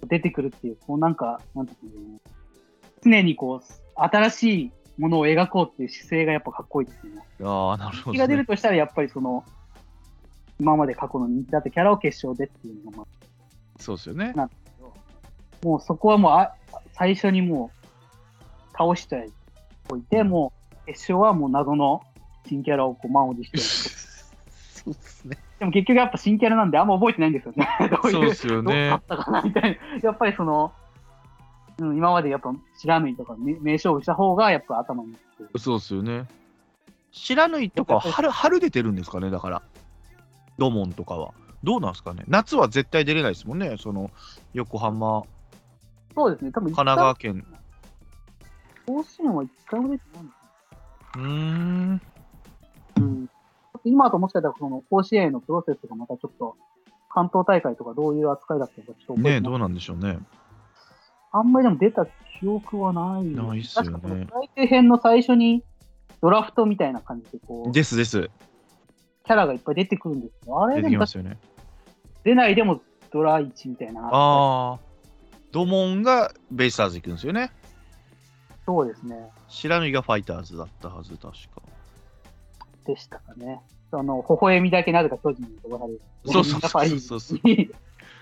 [0.06, 2.19] 出てくるっていう、こうなんか、なんていうの
[3.04, 7.22] 常にこう、新しいものを描こうっていう姿勢がやっぱかっこいいですよね。
[7.44, 8.46] ああ、なるほど、人気が出るね。
[8.46, 9.44] としたらやっぱりその、
[10.60, 13.08] 今まで過去の人気だったキャラを決勝でっていうのが、ま
[13.80, 14.34] そうですよね。
[14.36, 14.50] あ、
[15.64, 16.54] もうそこはもうあ
[16.94, 17.88] 最初にもう
[18.78, 19.30] 倒して
[19.90, 20.52] おいて、も
[20.84, 22.02] う決勝はもう謎の
[22.48, 23.58] 新キャラをこう満を持して。
[23.62, 25.38] そうですね。
[25.60, 27.68] でも結局やっぱ新キャラなんであんま覚えてないんですよね。
[27.90, 29.02] どういうそうですよどうね勝。
[29.02, 30.00] ったかなみたいな。
[30.02, 30.72] やっぱりその、
[31.80, 35.16] うん、今までやっぱ知らぬいとか名名勝負した方がやっぱ頭に。
[35.58, 36.26] そうですよね。
[37.12, 39.62] 知らぬいとかは春、春出てるんですかね、だから。
[40.58, 41.34] ドモンとかは。
[41.63, 42.24] どうなんですかね。
[42.28, 43.78] 夏は絶対出れないですもんね。
[43.78, 44.12] その、
[44.54, 45.24] 横浜、
[46.18, 46.52] そうですね。
[46.52, 47.46] 多分神奈川県。
[48.88, 50.34] 甲子園は一回も出てないんで
[51.13, 51.94] すうーん。
[51.94, 52.00] よ。
[52.98, 53.30] うん。
[53.84, 56.56] 今ともしかしたらその甲子園のプロセスがまたちょっと
[57.10, 60.18] 関東大会とかどういう扱いだったのかちょっとねどうなんでしょうね。
[61.38, 62.06] あんまりでも出た
[62.39, 63.23] 記憶はない。
[63.23, 65.63] ないっすよね確か最終編の最初に
[66.21, 68.30] ドラフトみたいな感じでこう、キですです。
[69.28, 71.38] ャラがいっぱい出てくるんですけど、あれ出てきますよね。
[72.23, 74.10] 出ないでもドラ1みたいな。
[74.12, 74.80] ああ。
[75.52, 77.52] ドモンがベイスターズ行くんですよね。
[78.65, 79.30] そうですね。
[79.47, 81.32] 白縫がファイターズだったはず、確か。
[82.86, 83.62] でしたかね。
[83.91, 86.02] その、微笑みだけなぜか巨人に飛ばされる。
[86.26, 87.19] そうそうそうそう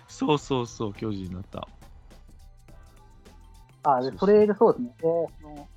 [0.07, 1.67] そうそうそう、巨人になった。
[3.85, 4.89] あでそれでそうですね。
[4.99, 5.03] で
[5.41, 5.67] その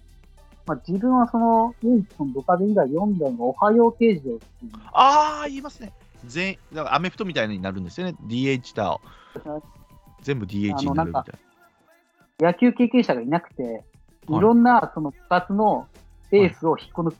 [0.67, 5.95] まあ、自分はその、唯一そのドカベ以外読んだのが、おはよう刑事をっていうのああ、言いますね。
[6.27, 8.15] 全員、だからアメフトみたいになるんですよね。
[8.27, 9.01] DH だ。
[10.21, 11.25] 全部 DH になるみたい
[12.41, 15.89] 野球経験者がいなくて、いはいろんなその部活の
[16.33, 17.17] エースを引っこ抜く。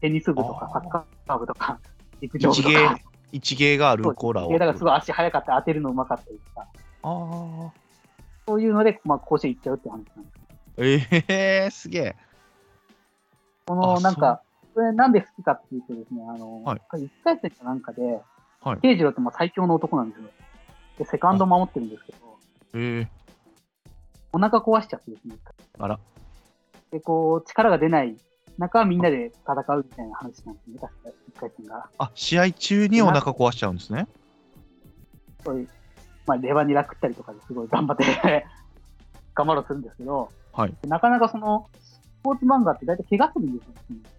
[0.00, 1.78] テニス部とかサッカー部とか、
[2.20, 2.50] 陸な。
[2.50, 4.52] 一芸上部とか。、一芸があるコーラを。
[4.52, 6.66] だからすごい足速かったり当てるのうまかったりとか、
[7.04, 7.81] ああ。
[8.46, 10.42] そういうので、まあ、甲子園行っちゃうって話なんです。
[10.78, 12.16] ええー、すげえ。
[13.66, 14.42] このあなんか、
[14.74, 18.02] これなんで好きかっていうとですね、あの、はい一回戦かなんかで、
[18.60, 20.28] はい慶次郎ってまあ最強の男なんですよ。
[20.98, 22.38] で、セカンド守ってるんですけど、
[22.74, 23.22] ええ
[24.32, 25.36] お腹壊しちゃってですね。
[25.78, 26.00] あら。
[26.90, 28.16] で、こう、力が出ない
[28.58, 31.90] 中、みんなで戦うみたいな話なんですね、確か、一回戦が。
[31.98, 34.08] あ、試合中にお腹壊しちゃうんですね。
[35.44, 35.68] そういう、
[36.26, 38.04] まあ、レバニラ食ったりとかですごい頑張って
[39.34, 43.74] 頑張ろうとするんですけど、はいなかなかその、スポーツ漫画って大体怪我するんですよ。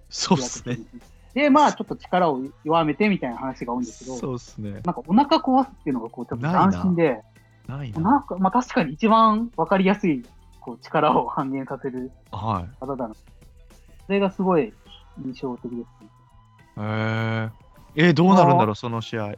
[0.09, 0.77] そうっすね。
[1.33, 4.71] で、まあ、ちょっと力を弱めてみたいな話が多いんですけど、そうっすね。
[4.71, 7.23] なんかお腹壊すっていうのがこう、ちょっと斬新で、
[7.67, 8.01] ないな。
[8.01, 10.23] なんか、まあ確かに一番わかりやすい、
[10.59, 12.75] こう、力を半減させるはい。
[12.79, 13.15] 方だな。
[14.05, 14.73] それがすごい
[15.25, 15.85] 印象的ですね。
[16.77, 17.51] へえ。
[17.95, 19.33] えーどうなるんだろう、その試合。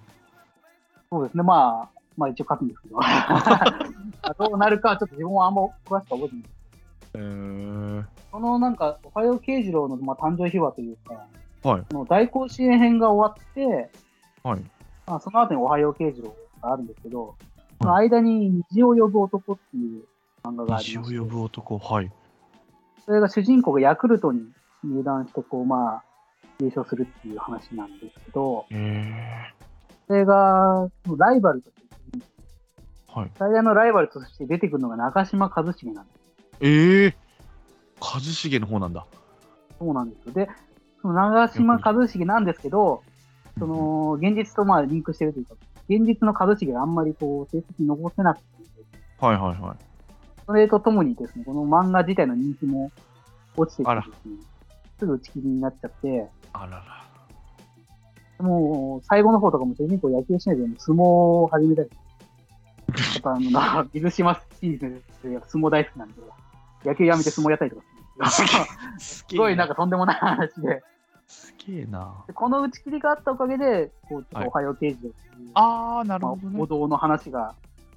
[1.10, 3.00] そうですね、まあ、まあ一応勝つんですけど、
[4.50, 6.46] どうなるかはちょっと自分はあんま詳しくは覚えてない。
[7.16, 11.14] へーそのなんか、おはよう慶次郎の、まあ、誕生秘話というか、
[11.70, 13.90] はいその大甲子園編が終わって、
[14.44, 14.60] はい。
[15.08, 17.36] まあ、その後におはよう慶次郎があるんですけど、
[17.82, 20.04] その間に虹を呼ぶ男っていう
[20.44, 21.78] 漫画があり虹を呼ぶ男。
[21.78, 22.12] はい。
[23.06, 24.42] それが主人公がヤクルトに
[24.84, 26.04] 入団して、こう、まあ、
[26.60, 29.54] 優勝するっていう話なんですけど、へえ。
[30.08, 31.85] それが、ライバルとして、
[33.16, 33.32] はい。
[33.40, 36.20] 最大のライバルとして出てくるのが中島一茂なんです。
[36.60, 37.18] ええ。
[38.02, 39.06] 一茂の方なんだ。
[39.80, 40.34] そうなんですよ。
[40.34, 40.50] で、
[41.02, 43.04] その長島一茂なんですけど、
[43.58, 45.56] その、現実とまあリンクしてるというか、
[45.88, 48.46] 現実の一茂があんまりこう、成績残せなくて、
[49.18, 49.78] はいはいはい。
[50.46, 52.92] それとともにですね、この漫画自体の人気も
[53.56, 54.36] 落ちてきてですね、
[55.00, 57.06] すぐ打ち切りになっちゃって、あらら。
[58.40, 61.90] もう最後の方とかも主人公野球しないで相撲を始めたり、
[62.88, 66.16] やっぱあの、な 水島新司先生が相撲大好きなんで、
[66.84, 67.84] 野球やめて相撲やったりとか
[68.30, 70.84] するんですすすごいなんかとんでもない話で、
[71.28, 72.24] すげえな。
[72.28, 75.14] でこの打ち切りがあったおかげで、こう、ちょっとおはよう刑事っていう、
[75.56, 76.68] あー、なるまあほどね王。
[76.68, 77.56] 道の話が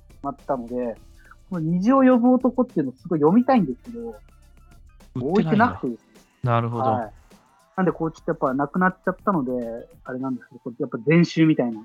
[0.09, 0.97] 決まったので、
[1.51, 4.17] この虹を呼ぶ男っていうのをすごい読みたいんですけど、
[5.15, 6.07] 置いてなくてですね。
[6.43, 6.85] なるほど。
[6.85, 7.13] はい。
[7.77, 11.81] なんで、こう、ちょっとやっぱなくなっちゃったので、あれなんですけど、これやっぱ全集みたいな。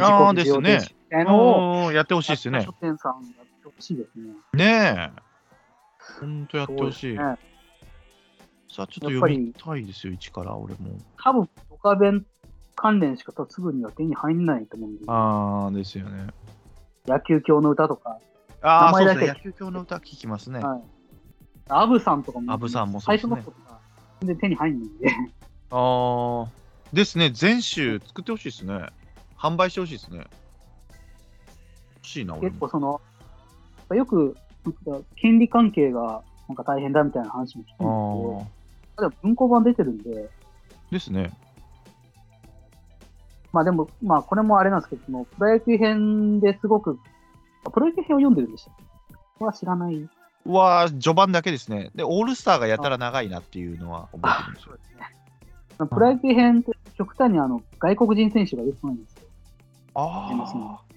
[0.00, 0.80] あーですね
[1.12, 2.72] たいなのを、うんやってほしいですよね書。
[2.72, 4.32] 店さんやってほしいですね。
[4.54, 5.22] ねえ。
[6.20, 7.16] ほんとやってほしい。
[7.16, 7.36] ね
[8.74, 10.98] さあ、ちょっと読みたいですよ、一から、俺も。
[11.22, 12.24] 多分、ドカベン
[12.74, 16.28] 関連しかすぐには手に入んないと思うんで、あー、ですよね。
[17.06, 18.18] 野球教の歌とか、
[18.62, 19.26] あー、そうですね。
[19.26, 20.60] 野球教の歌聞きますね。
[20.60, 20.82] はい。
[21.68, 23.78] アブさんとかも、アブさんもそう最ですね初の子とか、
[24.20, 25.08] 全然手に入んないんで、
[25.70, 26.48] あー。
[26.94, 28.86] ですね、全集作ってほしいですね。
[29.36, 30.26] 販売してほしいですね。
[32.02, 33.00] 結構その、
[33.94, 34.36] よく、
[35.16, 38.50] 権利関係がなんか大変だみたいな話も聞くんです
[38.98, 40.28] けあど文庫版出てるんで、
[40.90, 41.32] ですね。
[43.52, 46.98] まあでも、まあこれもあれなんですけど、プロ野球編ですごく、
[47.64, 48.64] あプロ野球編を読んでるんでし
[49.38, 49.96] たは知らない。
[50.44, 51.90] うわー、序盤だけですね。
[51.94, 54.76] で、オールスターがやたら長いなっていうのは覚えてるんですよ。
[54.76, 55.88] ですね。
[55.88, 59.22] プロ野球編って極端にあの外国人選手が出てこないんですよ。
[59.94, 60.28] あ
[60.90, 60.91] で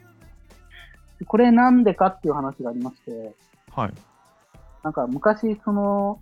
[1.23, 3.33] これなんでかっていう話がありまして、
[3.71, 3.81] あ。
[3.81, 3.93] はい。
[4.83, 6.21] なんか昔、その、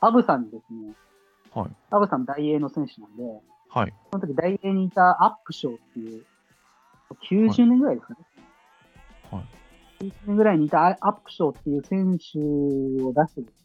[0.00, 0.94] アブさんにですね、
[1.54, 1.70] はい。
[1.90, 3.22] アブさん大英の選手なんで、
[3.68, 3.94] はい。
[4.10, 6.24] その時大英にいたアップショーっていう、
[7.30, 8.20] 90年ぐらいですかね。
[9.30, 10.04] はい。
[10.04, 12.38] 90年ぐらいにいたアップショーっていう選手
[13.04, 13.62] を出してですね、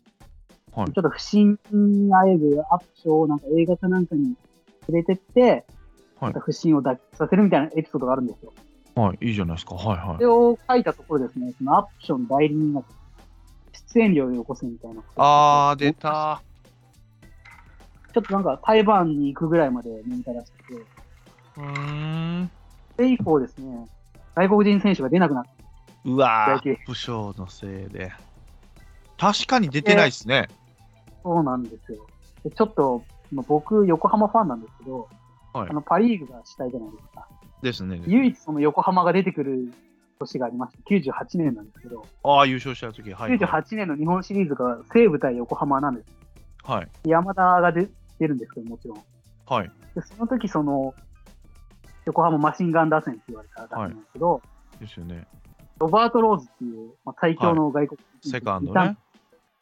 [0.74, 4.36] はいちょっと不審にあえるアップショーをなんか映画かなんかに
[4.88, 5.66] 連れてって、
[6.20, 8.54] はい不審を脱出させるみたいなエピソードがあるんですよ。
[9.02, 9.28] はい。
[9.28, 9.76] いいじゃないですか。
[9.76, 10.28] はいはいそれ。
[10.28, 12.82] を書いたところですね、そのアップショーの代理人が
[13.94, 16.42] 出演料をよこせみたいなあー、出た。
[18.14, 20.74] ちょっとなんか台湾に行くぐらいまで見たらしくて、
[21.58, 22.52] うーん。
[22.96, 23.88] それ以降ですね、
[24.36, 25.52] 外国人選手が出なくなった。
[26.06, 28.12] うわ野球ー、武将のせいで。
[29.20, 30.48] 確かに出てないですね。
[31.24, 31.98] そうなんですよ。
[32.44, 35.08] でちょっと、まあ僕、横浜ファンなんですけど、
[35.54, 37.28] はいあのパ・リーグが主体じゃないですか。
[37.62, 38.02] ですね。
[38.06, 39.74] 唯一その横浜が出てくる
[40.20, 43.32] 年がありまして、98年なんですけど、ああ、優勝した時はい。
[43.32, 43.40] はい。
[43.40, 46.08] 98年の日本シリーズが西武対横浜なんです。
[46.64, 46.88] はい。
[47.06, 47.88] 山田が出
[48.20, 49.04] 出るんですけど、もちろん。
[49.46, 49.72] はい。
[49.96, 50.94] でその時その、
[52.06, 54.42] 横浜マシンガン打線って言われた打線なんですけど、
[54.80, 55.28] ですよね。
[55.80, 58.98] ロバート・ローズっていう、まあ、最強の外国人セカンドね。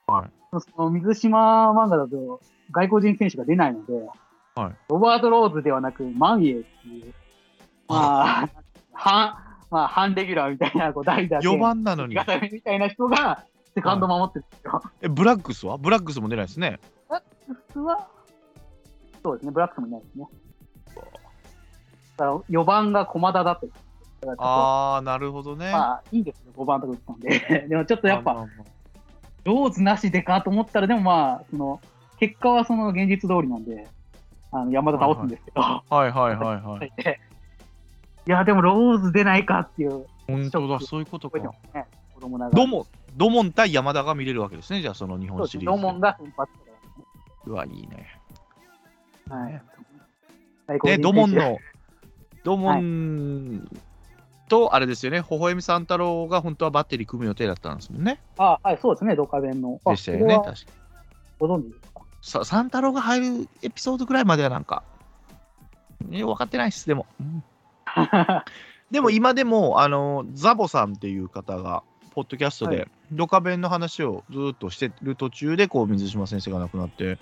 [0.07, 0.31] はい。
[0.51, 2.39] その水島漫画だと
[2.71, 3.93] 外国人選手が出ないので、
[4.55, 7.13] はいロバート・ローズではなく、マンエイっていう、
[7.87, 8.49] まあ、
[8.93, 9.37] 半、
[9.69, 12.15] まあ、半レギュラーみたいな、こう、代打で、4番なのに。
[12.51, 14.81] みたいな人が、セカンド守ってるんですよ。
[15.01, 15.77] え、ブラックスは？
[15.77, 16.79] ブラックスも出ないですね。
[17.47, 18.07] 普通は、
[19.21, 20.27] そうですね、ブラックスもいないですね。
[22.17, 23.67] だから、4番が駒田だって。
[24.37, 25.71] ああ、なるほどね。
[25.71, 27.67] まあ、いいですよ、5番とか打ったんで。
[27.69, 28.65] でもちょっとやっぱ、まあまあま
[29.43, 31.79] ローズなしでかと思ったら、でもまあ、その、
[32.17, 33.87] 結果はその現実通りなんで、
[34.51, 36.91] あの山田倒すんですけど、はいはいはいはい。
[38.27, 41.47] いや、でもローズ出ないかっていう、本当だ、そういうことかね。
[42.15, 42.85] 子供ながらドモン、
[43.15, 45.81] ドモン対山田が見れるわけですね、じゃあその日本シリーズで。
[45.83, 46.59] ドモンが先発か
[47.45, 48.19] うわ、いいね。
[49.29, 49.35] ら。
[49.37, 49.53] はい
[50.83, 50.97] ね。
[50.97, 51.57] ドモンの、
[52.43, 53.69] ドモン
[54.49, 58.19] と、あれですよね、微笑み三太郎が本当はバッテリー組む予定だったんですもんね。
[58.39, 59.79] あ、はい、そうですね、ドカベンの。
[59.85, 60.53] あでしたよね、確か
[61.37, 62.01] ご存知ですか？
[62.21, 64.81] さ三太郎が入るエピソードぐらいまではなんか、
[66.07, 67.05] ね、分かってないっす、でも。
[67.19, 67.43] うん
[68.91, 77.17] でも今でも、あの、ザボさんっていう方が、ポッドキャストはで、ドカベンの話をずーっとしてる途中で、こう、水島先生が亡くなって、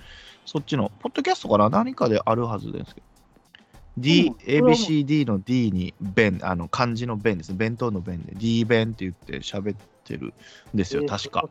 [0.46, 3.08] そっちの、ポッドキャストから何かであるはずですけど、
[3.98, 10.34] D、ABCD の D に弁、あの、漢字の弁ですね、弁当の弁で、D 弁って言って喋ってる
[10.74, 11.48] んですよ、えー確か。。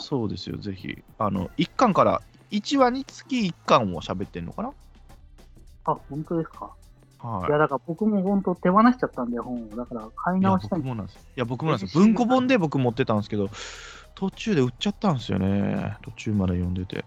[0.00, 0.96] そうですよ、ぜひ。
[1.18, 4.72] あの、1巻から、1話につき1巻を喋ってんのかな？
[5.84, 6.72] あ、本当ですか？
[7.24, 9.76] はいいや、だから僕も本当手放しちゃったんで、本を。
[9.76, 11.20] だから買い直したい僕もなんですよ。
[11.36, 12.04] いや、僕もなんですよ。
[12.04, 13.48] 文庫本で僕持ってたんですけど、
[14.14, 15.96] 途中で売っちゃったんですよね。
[16.02, 17.04] 途中まで読んでて。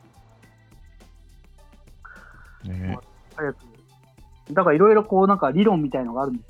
[2.64, 2.98] ね
[3.36, 3.58] 早く。
[4.54, 6.48] だからいろいろこう、なんか理論みたいのがあるんです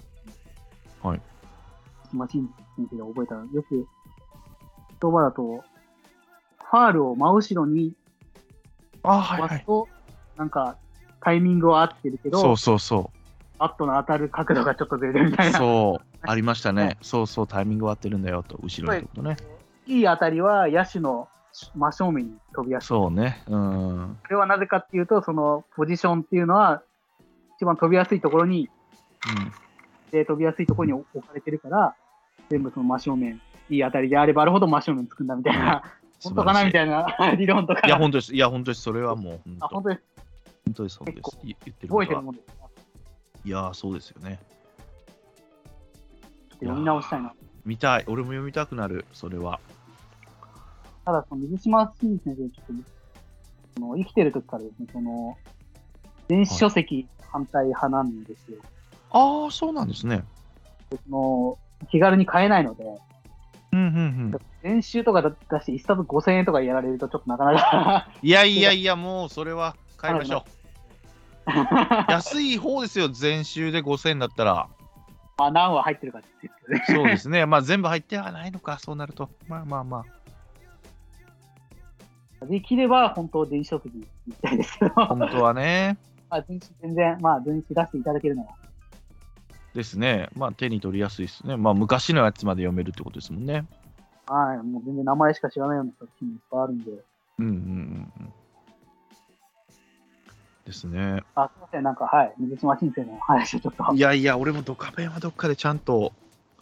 [1.04, 1.10] よ。
[1.10, 1.22] はい。
[2.14, 3.86] マシン先生が覚えたら、よく
[5.02, 5.64] 言葉だと、
[6.64, 7.94] ファールを真後ろに
[9.04, 9.66] あ、はいはい。
[10.38, 10.78] なんか
[11.22, 13.12] タイミングは合ってるけど、そうそうそ。
[13.60, 15.58] バットの当たる角度がちょっとずれるみたいうな。
[15.58, 16.18] そう。
[16.22, 16.98] ありましたねね。
[17.02, 19.38] そうそう、タイミング合ってるんだよと、後ろにってことね。
[19.88, 21.28] いい当たりは野手の
[21.76, 22.88] 真正面に飛びやすい。
[22.88, 23.44] そうね。
[23.48, 24.18] うん。
[24.24, 26.84] それはなぜかっていうと、そのポジションっていうのは、
[27.58, 28.70] 一番飛びやすいところに、
[30.12, 31.96] で飛びやすいところに置かれてるから、
[32.50, 35.84] 全部その真正面、いい当たりであればあるほど真正面につくんだみたいな、
[36.24, 38.36] 本当かなみたいな理論とか、いや、本当です。
[38.36, 38.82] いや、本当です。
[38.82, 40.02] それはもう、本あ当本当です。
[40.66, 41.00] 本当です。
[41.00, 41.38] 本当です。
[41.44, 42.67] い言ってることは覚えてるもんです。
[43.48, 44.40] いやー、そうですよね。
[46.60, 47.32] 読み直したいな。
[47.64, 48.04] 見たい。
[48.08, 49.62] 俺も読みたくなる、それは。
[51.06, 52.84] ただ、その水島新司先生、ちょっと、
[53.80, 55.38] その生きてる時からですね、その、
[56.28, 58.58] 電子書籍反対派なんですよ。
[59.12, 60.26] ああ、そうなんですね。
[60.90, 61.58] でその
[61.90, 62.84] 気軽に買えないので、
[63.72, 63.90] うんうんう
[64.36, 64.38] ん。
[64.62, 70.57] 練習とか出して1冊5000円とかやられるとちょっとなかなかいやいやいや、もうそれは買いましょう。
[72.10, 74.70] 安い方ですよ、全集で5000円だったら。
[75.38, 76.98] まあ何話入ってるかって言ってね。
[76.98, 77.46] そうですね。
[77.46, 79.30] まあ全部入ってはないのか、そうなると。
[79.48, 80.06] まあまあま
[82.46, 85.98] できれば本当電子書籍に行きたいですけど、あ、本当はね。
[86.30, 88.50] まあ電子全然、まあ電子出していただけるなら、
[89.74, 90.30] ですね。
[90.36, 91.56] まあ手に取りやすいですね。
[91.56, 93.66] まあ昔のやつまで読めるってことですもんね。
[94.28, 96.92] はい、もう全然名前しか知らないような作品もいっぱいあるんで、
[97.40, 98.34] うんうんうんうん。
[100.68, 101.24] ですね。
[101.34, 106.12] あ、すみません、なんか、はい、水島新生の話をちょっと、いやいや、俺もドカベンはどっかでちゃんと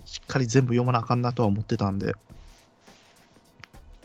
[0.05, 2.13] しっかり全部読まなあかんなとは思ってたんで。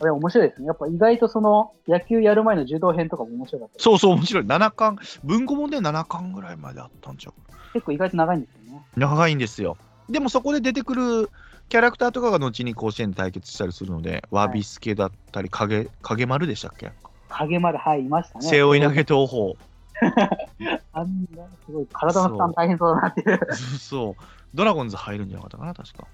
[0.01, 0.67] あれ面白いですね。
[0.67, 3.83] やっぱ意外とその野球やる前の柔道編とかも面白かった。
[3.83, 4.43] そうそう、面白い。
[4.45, 7.33] 7巻、文庫本で7巻ぐらいまであったんちゃう
[7.73, 8.81] 結構意外と長いんですよね。
[8.97, 9.77] 長いんですよ。
[10.09, 11.29] でもそこで出てくる
[11.69, 16.91] キャラクターとかが後に甲子園で対決したりするので、ワビスケだったり、影影丸でしたっけ、
[17.29, 18.45] 影丸、はい、いましたね。
[18.45, 19.55] 背負い投げ投法。
[20.93, 23.37] あんな、すごい、体の負担大変そうだなっていう。
[23.37, 24.23] そうそう。
[24.53, 26.07] ドラゴンズ入るんじゃなかったかな、確か。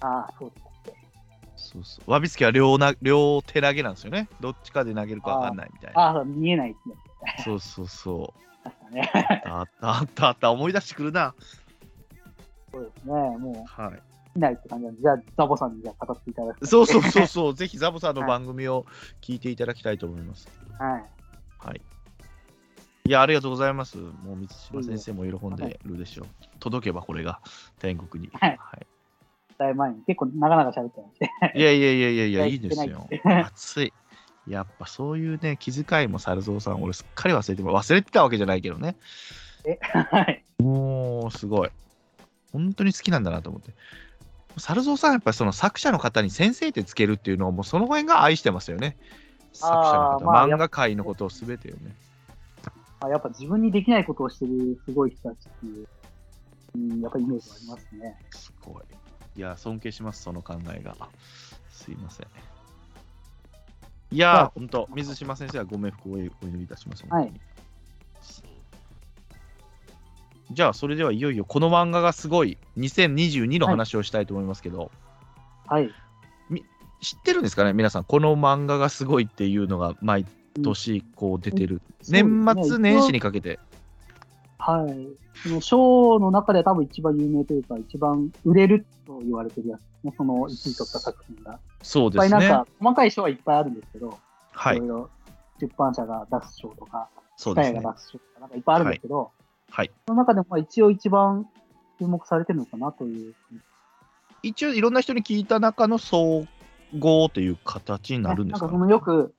[0.00, 0.68] ああ、そうです。
[1.58, 2.10] そうそう。
[2.10, 4.28] ワビスケは両な両手投げなんですよね。
[4.40, 6.00] どっちかで投げるか分かんないみたいな。
[6.00, 6.94] ああ、見えないですね。
[7.44, 8.32] そうそうそ。
[8.34, 8.48] う。
[9.44, 10.50] あったあったあった。
[10.52, 11.34] 思い出してくるな。
[12.70, 13.12] そうですね。
[13.12, 14.02] もう、はい。
[14.34, 16.66] 見ないって感じなんで、じゃあ、ザボさんにじゃあ語っていただく。
[16.66, 17.54] そうそうそうそう。
[17.56, 18.86] ぜひザボさんの番組を
[19.20, 20.48] 聞いていただきたいと思います。
[20.78, 21.04] はい。
[21.58, 21.80] はい。
[23.08, 23.96] いや、ありがとうございます。
[23.96, 26.26] もう満島先生も喜んでるでしょう。
[26.60, 27.40] 届けばこれが
[27.78, 28.30] 天国に。
[28.34, 28.58] はい
[29.58, 31.58] だいぶ前に、結構長々喋ってまして。
[31.58, 33.92] い、やいやいやいやいや、いやいいですよ熱い。
[34.46, 38.94] やっぱそういうね、気遣いも猿蔵さん、俺すっかり忘れても、忘れてたわけじゃないけどね。
[39.64, 40.44] え、はい。
[40.62, 41.70] もう、すごい。
[42.52, 43.72] 本当に好きなんだなと思って。
[44.58, 48.96] 猿蔵さん、やっぱりその作者の方に先生ってつけるっていうのは、もうその辺が愛してますよね。
[49.54, 51.96] 作者の方、まあ漫画界のことをすべてよね。
[53.00, 55.86] あやっぱ自分にできないことをしてるすごい人たちっていう、
[56.74, 58.18] うん、やっぱりイメージがありますね。
[58.30, 58.82] すごい。
[59.36, 60.96] いや、尊敬します、その考えが。
[61.70, 62.26] すいません。
[62.26, 67.04] いまあやー、本当、水島先生はご冥福をお祈りいたします。
[67.08, 67.32] はい
[70.50, 74.90] じゃあ、それではいよいよこの漫画がすごい2022の話をしたいと思いますけど、
[75.66, 75.92] はい。
[77.00, 80.24] 知ってるんですかね、皆さん、この漫画がすごいっていうのが毎
[80.56, 83.58] 年こう出てる、年末年始にかけて。
[84.58, 85.08] はい。
[85.42, 90.16] その賞の中では多分一番有名というか、一番売れると言われてるやつ。
[90.16, 91.52] その1位取った作品が。
[91.52, 92.30] いっそうですね。
[92.30, 94.18] ぱいなんか、細かい賞はいっぱいあるんですけど、
[94.52, 95.10] はいいろい、ろ
[95.60, 97.92] 出版社が出す賞とか、そうですねが。
[97.92, 99.30] 出す賞とか、なんかいっぱいあるんですけど、
[99.70, 99.90] はい。
[100.06, 101.46] その中でもまあ一応一番
[101.98, 103.34] 注目されてるのかなという。
[104.42, 106.46] 一応、いろんな人に聞いた中の総
[106.98, 109.34] 合という形になるんですか,、なんかそのよく、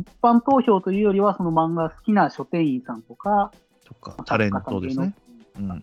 [0.00, 3.52] 一般投票というよりは、その漫画好きな書店員さんとか、
[3.84, 5.14] とか、タレントですね。
[5.58, 5.82] うん。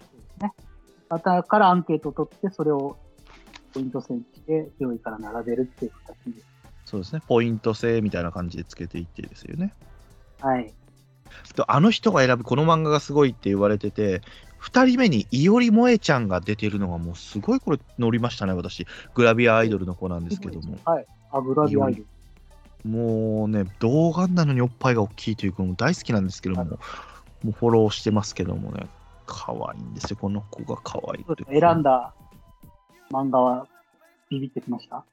[1.43, 2.97] からアンケートを取って、それを
[3.74, 6.41] ポイント選知して、上位から並べるっていう形で。
[6.86, 7.22] そうですね。
[7.28, 9.74] ポイント制みたいな感じでつけていってですよね。
[10.39, 10.74] はい。
[11.55, 14.22] とあの人が選ぶこの漫画がすごいって言われてて、
[14.61, 18.86] 2人目にいおり萌えちゃんが出てるのがもうすごいこれ乗りましたね、私。
[19.13, 20.78] グラビアアイドルの子なんですけども。
[20.86, 21.05] はい。
[21.32, 22.07] あ、グラビアアイドル。
[22.86, 26.69] もうね、童顔なのにおっぱいが大きいという子も大好きなんですけども、はい
[27.43, 28.88] もうフォローしてますけどもね、
[29.27, 32.13] 可愛いんですよ、この子が可愛いそうですね選んだ
[33.11, 33.67] 漫画は
[34.29, 35.03] ビビってきました？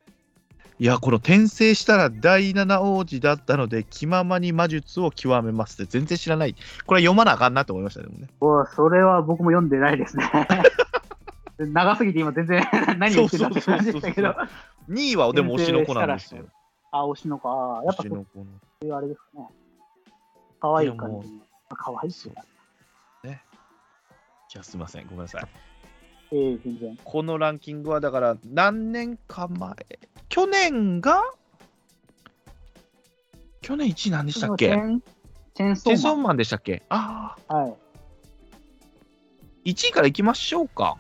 [0.79, 6.57] いや、この転生したら第七王子だったので、気ままに魔術を極めますって全然知らない。
[6.87, 8.07] これは読まなあかんなと思いましたね。
[8.07, 10.25] でもねおそれは僕も読んでないですね。
[11.59, 12.65] 長すぎて今全然
[12.99, 14.35] 何言ってたって感じでしたけど。
[14.89, 16.47] 2位はでも推しの子なんですよ。
[16.93, 17.51] あ、推しの子。
[17.51, 18.45] ああ、やっぱその子の。
[18.85, 19.49] いうあれですかね。
[20.61, 21.43] 可愛い感じの。
[21.71, 22.35] 可愛いっすよ。
[24.49, 25.49] じゃあすいません、ごめんなさい。
[26.33, 26.99] ええ全然。
[27.03, 29.75] このランキングはだから何年か前、
[30.29, 31.23] 去年が？
[33.63, 34.69] 去年1位何でしたっけ？
[34.69, 35.03] チェン
[35.55, 36.23] チェンソチェンソーーマン。
[36.25, 36.83] マンでしたっけ？
[36.91, 37.69] ああ、は
[39.65, 39.71] い。
[39.71, 40.99] 1位からいきましょうか。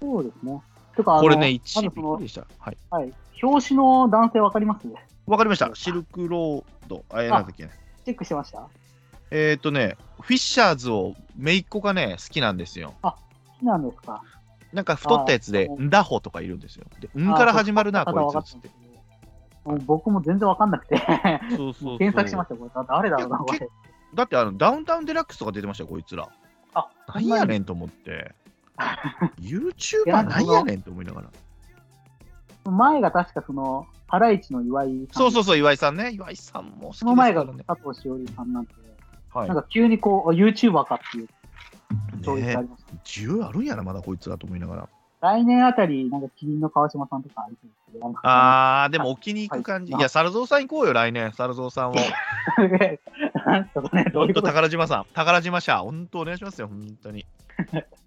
[0.00, 0.62] そうですね。
[0.96, 2.46] これね、1位で、した。
[2.58, 2.76] はい。
[2.90, 3.12] はい。
[3.42, 4.86] 表紙の男性わかります？
[5.26, 5.70] わかりました。
[5.74, 7.04] シルクロード。
[7.10, 7.70] あれなんだっけね。
[8.04, 8.68] チェックしてました？
[9.30, 12.94] えっ、ー、とね、フィッシャーズを姪っ子がね、好きなんですよ。
[13.02, 13.16] 好
[13.58, 14.22] きなんですか？
[14.72, 16.84] なんか太ったやつでんだほとかいるんですよ。
[17.00, 18.70] で、んから始まるな、こいつっつって。
[19.64, 20.96] もう僕も全然わかんなくて、
[21.50, 22.86] そうそうそう検索しましたよ、これ。
[22.88, 23.68] 誰だろうな、これ。
[24.14, 26.28] だってあのダウンタウンデラックスとか出てましたよ、こいつら。
[26.74, 28.34] あ、なんやねんと思って。
[29.40, 31.28] YouTuber なんやねんと思いながら。
[32.70, 35.22] 前が確かその、ハライチの岩井さん。
[35.22, 36.10] そうそうそう、岩井さんね。
[36.12, 37.44] 岩井さんも好きですその前が。
[37.66, 38.70] 佐藤しおりさんなんで、
[39.32, 41.28] はいなんか急にこう、あ YouTuber かっていう
[42.22, 42.92] 衝撃があねりました。
[43.04, 44.88] 10あるんやな、まだこいつらと思いながら。
[45.22, 49.92] 来年あたり、なんかキリンの川島さんとかありそうですあー、でも置きに行く感じ。
[49.92, 51.94] はいいや、猿蔵さん行こうよ、来年、猿蔵さんを。
[53.46, 54.46] なんすかね、どういうこと？
[54.48, 57.24] 宝島さん、宝島社、本当お願いしますよ、本当に。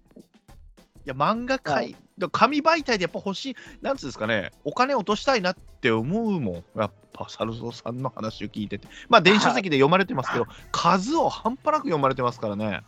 [1.06, 8.88] いや、漫画は界、だから紙媒体でやっぱ欲しい、なんつうんですかね、お金落としたいなって思うもん、やっぱ、猿蔵さんの話を聞いてて。
[9.08, 12.80] まあ、電子書籍で読まれてますけど、数を半端なく読まれてますからね。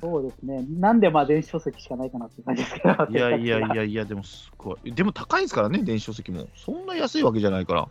[0.00, 0.64] そうですね。
[0.78, 3.06] なんでまあ電子書籍しかないかなって感じですけど。
[3.08, 3.74] いやいやいや。
[3.76, 4.92] やいや、でもすごい。
[4.92, 6.48] でも高いですからね、電子書籍も。
[6.56, 7.88] そんな安いわけじゃないから。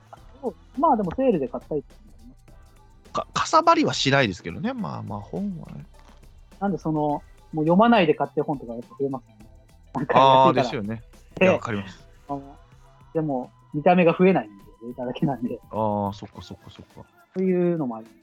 [0.77, 1.83] まあでもセールで買ったり
[3.13, 5.85] かかさばりはしないですけどね、まあまあ、本はね。
[6.59, 7.21] なんでその、
[7.53, 10.07] もう読まないで買ってる本とかやっぱ増えますよね。
[10.13, 11.01] ああ、ですよね。
[11.41, 12.07] わかります。
[13.13, 17.05] でも、見た目が増えないんで、データだけなんで、ああ、そっかそっかそっか。
[17.35, 18.15] そういうのもあります。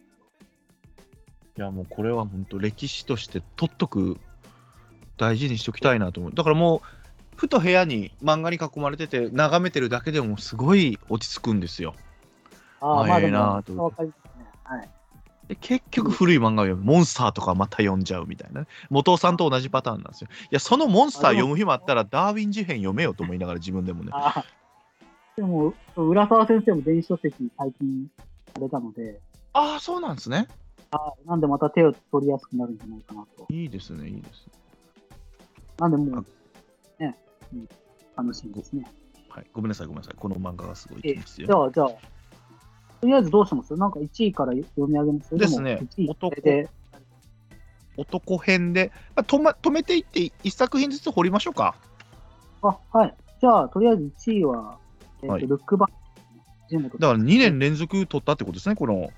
[1.58, 4.16] いや、もうこれは本当、歴史として取っとく、
[5.16, 6.32] 大事にしておきたいなと思う。
[6.32, 6.80] だからもう、
[7.36, 11.94] ふと部屋に漫画に囲まれてて、眺めてるだけでもすごい落ち着くんですよ。
[12.80, 14.46] ああ、まあええなわかりますね。
[14.64, 14.88] はい。
[15.48, 16.84] で結局古い漫画を読む。
[16.84, 18.66] モンスターとかまた読んじゃうみたいなね。
[18.90, 20.28] 元尾さんと同じパターンなんですよ。
[20.44, 24.10] いや、そのモンスター読む暇あったら、ダーウィン事変読めよと思いながら自分でもね。
[24.12, 24.44] ああ。
[25.36, 28.10] でも、浦沢先生も電子書籍最近
[28.54, 29.20] されたので、
[29.54, 30.46] ああ、そうなんですね。
[31.26, 33.46] なんでまた手を取りやすくなるんじゃないかなと。
[33.50, 34.52] いいですね、いいですね。
[35.78, 36.26] なんでもう、
[37.02, 37.16] ね、
[37.52, 37.68] うん、
[38.16, 38.84] 楽しみですね。
[39.28, 40.16] はい、ごめんなさい、ごめんなさい。
[40.18, 41.46] この漫画がすごいえいいですよ。
[41.46, 42.00] じゃあ、じゃあ、
[43.00, 43.74] とりあえずどうします？
[43.76, 45.36] なんか1位から読み上げます？
[45.36, 46.68] ですねも1位男で、
[47.96, 51.74] 男編で、まあ、止ま止めていって一作品ずつ掘りましょうか。
[52.62, 53.14] あ、はい。
[53.40, 54.78] じゃあ、とりあえず1位は、
[55.22, 55.94] えっ、と、はいルックバック、
[56.68, 59.10] 藤本だから2年連続取ったってことですね、この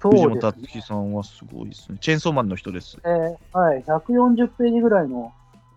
[0.00, 1.98] 藤本敦樹さんはすごいですね。
[2.00, 2.98] チェーンソーマンの人です。
[3.04, 3.82] えーはい。
[3.82, 5.32] 140ページぐらいの。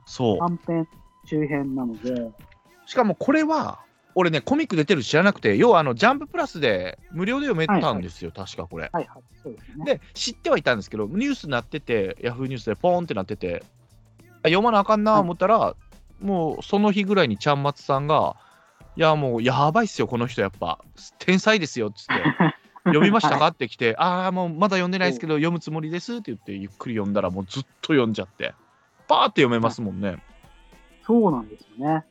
[0.08, 0.88] 短編
[1.26, 2.32] 周辺なので、
[2.86, 3.80] しかもこれは、
[4.16, 8.89] 俺ね、コミック出てるの知らなくて、要はあのジャンププラスで無料で読めたんですよ、確かこれ。
[8.91, 9.86] はいはい、そうですよね。
[9.86, 13.63] で、知ってはいたんですけど、ニュースになってて、ヤフーニュースでポーンってなってて、
[14.43, 15.76] あ読まなあかんな思ったら、
[16.22, 18.38] もうその日ぐらいにちゃんまつさんが、
[18.95, 20.80] いや、もう、やばいっすよ、この人、やっぱ。
[21.20, 22.13] 天才ですよ、っつって。
[22.86, 23.47] 読みましたか？
[23.47, 28.53] って来て、ああ、もうまだ読んでないですけど、読むつもりですって言って、ゆっくり読んだら、もうずっと読んじゃって、
[29.07, 30.24] パーって読めますもんね。
[31.03, 32.05] そうなんですよね。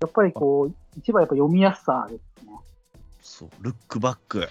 [0.00, 2.52] やっぱりこう、一番やっぱ読みやすさですね。
[3.22, 4.48] そう、ルックバック。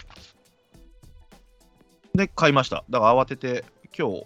[2.16, 2.84] で、買いました。
[2.90, 3.66] だから慌てて、
[3.98, 4.26] 今日、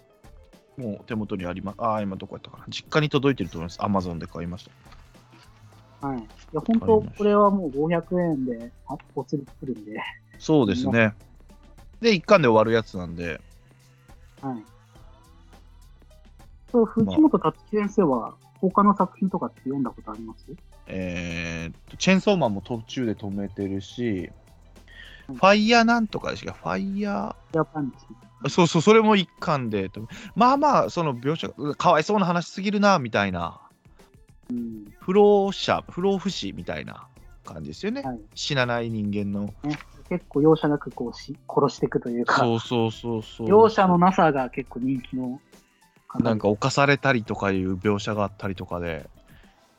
[0.76, 1.76] もう手元にあります。
[1.78, 2.64] ああ、今どこやったかな。
[2.68, 3.82] 実家に届いてると思います。
[3.82, 4.68] アマゾンで買いまし
[6.00, 6.06] た。
[6.06, 6.18] はい。
[6.18, 10.00] いや、本当これはもう500円で、あお釣り来るんで、
[10.38, 11.14] そうですね。
[12.00, 13.40] で、一巻で終わるやつなんで、
[14.40, 14.64] はい。
[16.70, 20.46] そう、藤本達樹先生は、他の作品とかって読んだことあります？
[20.86, 24.30] えーっと、チェーンソーマンも途中で止めてるし、
[25.28, 27.34] うんファイヤーなんとかでしたファイヤ。
[27.52, 29.90] ー、そうそう、それも一巻で
[30.34, 33.60] まあまあ、その描写が、かわいそうな話すぎるな、みたいな、
[34.50, 34.84] うん。
[35.00, 37.06] 不老者、不老不死みたいな
[37.44, 38.02] 感じですよね。
[38.02, 38.20] はい。
[38.34, 39.54] 死なない人間の。
[40.08, 43.48] 結構容赦なくこうし殺していくというか、そうそうそうそう。
[43.48, 45.40] 容赦のなさが結構人気の
[46.06, 49.08] 方なんか犯されたりとかいう描写があったりとかで、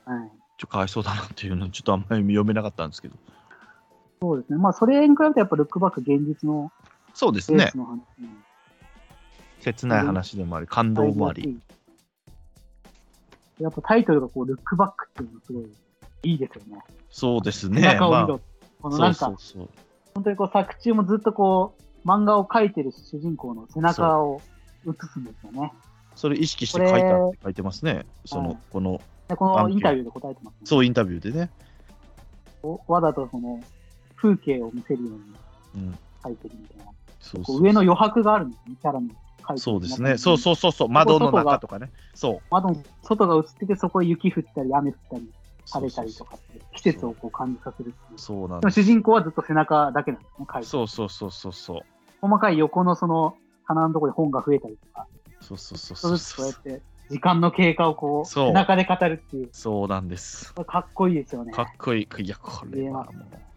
[0.06, 0.32] はい。
[0.58, 3.16] ちょっとかわいそうだなっていうの、ちょっとあんまり読めなかったんですけど。
[4.22, 4.58] そうですね。
[4.58, 6.72] まあ、それに比べてやっぱルックバック現実の
[7.14, 7.72] そうですね
[9.60, 11.60] 切ない話でもあり、感動もあり。。
[13.60, 15.66] やっぱタイトルがこう、ルックバックっていうのがすごい
[16.24, 16.82] いいですよね。
[17.10, 17.82] そうです背ね。
[17.82, 18.41] まあ中を見ろ。
[18.82, 19.70] このなんか、そうそうそう
[20.16, 24.41] 本当にこう作中もずっとこう、漫画を描いてる主人公の背中を
[24.86, 25.72] 映すんですよね。
[26.16, 28.06] それ意識して書いたって書いてますね。
[28.26, 30.59] その、はいこの、でこのインタビューで答えてますね。
[30.65, 31.49] そうインタビューでね。
[32.88, 33.59] わざとその
[34.15, 35.19] 風景を見せるように
[35.76, 35.99] うん。
[36.24, 36.84] 描いてるみたいな。
[37.19, 39.07] そうそううこ上の余白があるんですね、キャラの
[39.57, 40.17] そうですね。
[40.17, 40.38] そうう。
[40.38, 40.89] そうそうそう。
[40.89, 41.91] 窓の中とかね。
[42.13, 42.41] そう。
[42.49, 45.30] 窓の外が映ってて、そこへ雪降ったり、雨降ったり、
[45.69, 48.82] 晴れたりとそうかって、季節をこう感じさせるそうなんです。
[48.82, 51.82] 主人公はずっと背中だけなんですね、描いてるそうそうそうそうそう。
[52.21, 53.36] 細かい横のその
[53.67, 55.07] 棚のところに本が増えたりとか、
[55.41, 56.61] そうそうそうそうっとずつこうやそう。
[56.61, 56.82] って
[57.14, 60.51] 時間の経過をこうそう背中で語るっていう、そうなんです。
[60.51, 61.53] かっこいいですよね。
[61.53, 62.24] かっこいい。
[62.24, 63.14] いや、これはもう。
[63.14, 63.47] 見えだか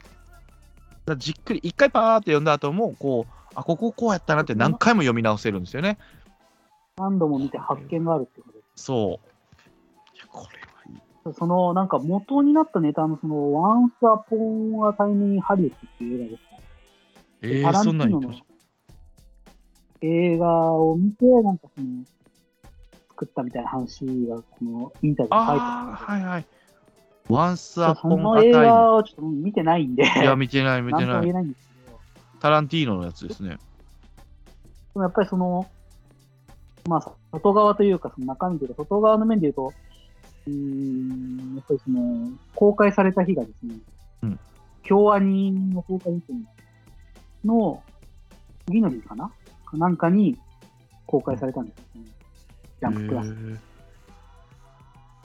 [1.07, 5.97] らじっくり、一回パーって読んだ後も、こう、あ、こここうやったなって何回も読み直せるんですよね。
[6.99, 10.17] 何度も見て発見があるってことでそう。
[10.17, 11.33] いや、これはいい。
[11.33, 11.39] す。
[11.39, 16.57] そのなんか元になったネタのその Once Upon a Time in Hollywood っていう映画ですか
[17.41, 18.43] えー、タランそんなん言ってまし
[20.03, 22.05] 映画を見て、なんかその、
[23.17, 25.37] 作ったみたいな話が、このインタビュた。
[25.37, 26.43] ーに書いてあはいはい。
[26.43, 28.53] ですけど、そ Upon の映。
[28.53, 31.33] 画をちょっと見てないんで、いや、見てない、見てない。
[31.33, 31.47] ない
[32.41, 33.51] タランティーノのやつですね。
[33.51, 33.57] で
[34.95, 35.67] もやっぱりその、
[36.87, 39.73] まあ、外側というか、その中身というか、外側の面で言うと、
[40.47, 43.77] うーん、やっぱりその、公開された日がですね、
[44.23, 44.39] うん
[44.89, 46.47] 京アニの公開時点
[47.45, 47.83] の
[48.69, 49.33] 次の日かな？
[49.65, 50.39] かなんかに
[51.07, 52.11] 公開されたんですよね。
[52.81, 53.37] ジャンププラス。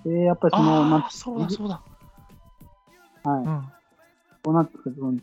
[0.06, 1.82] で、やっぱりその、なんそうだ、そうだ。
[3.24, 3.44] はい。
[3.44, 3.62] うん。
[4.44, 5.14] こうなんていうかその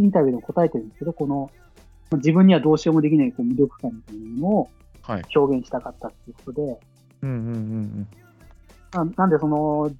[0.00, 1.50] インタビューでも答えてるんですけど、この、
[2.16, 4.70] 自分にはどうしようもできないこう魅力感みたいなのを
[5.02, 5.22] はい。
[5.34, 6.80] 表現したかったっていうことで、
[7.22, 8.08] うんうんうんうん。
[8.92, 9.90] ななんでその、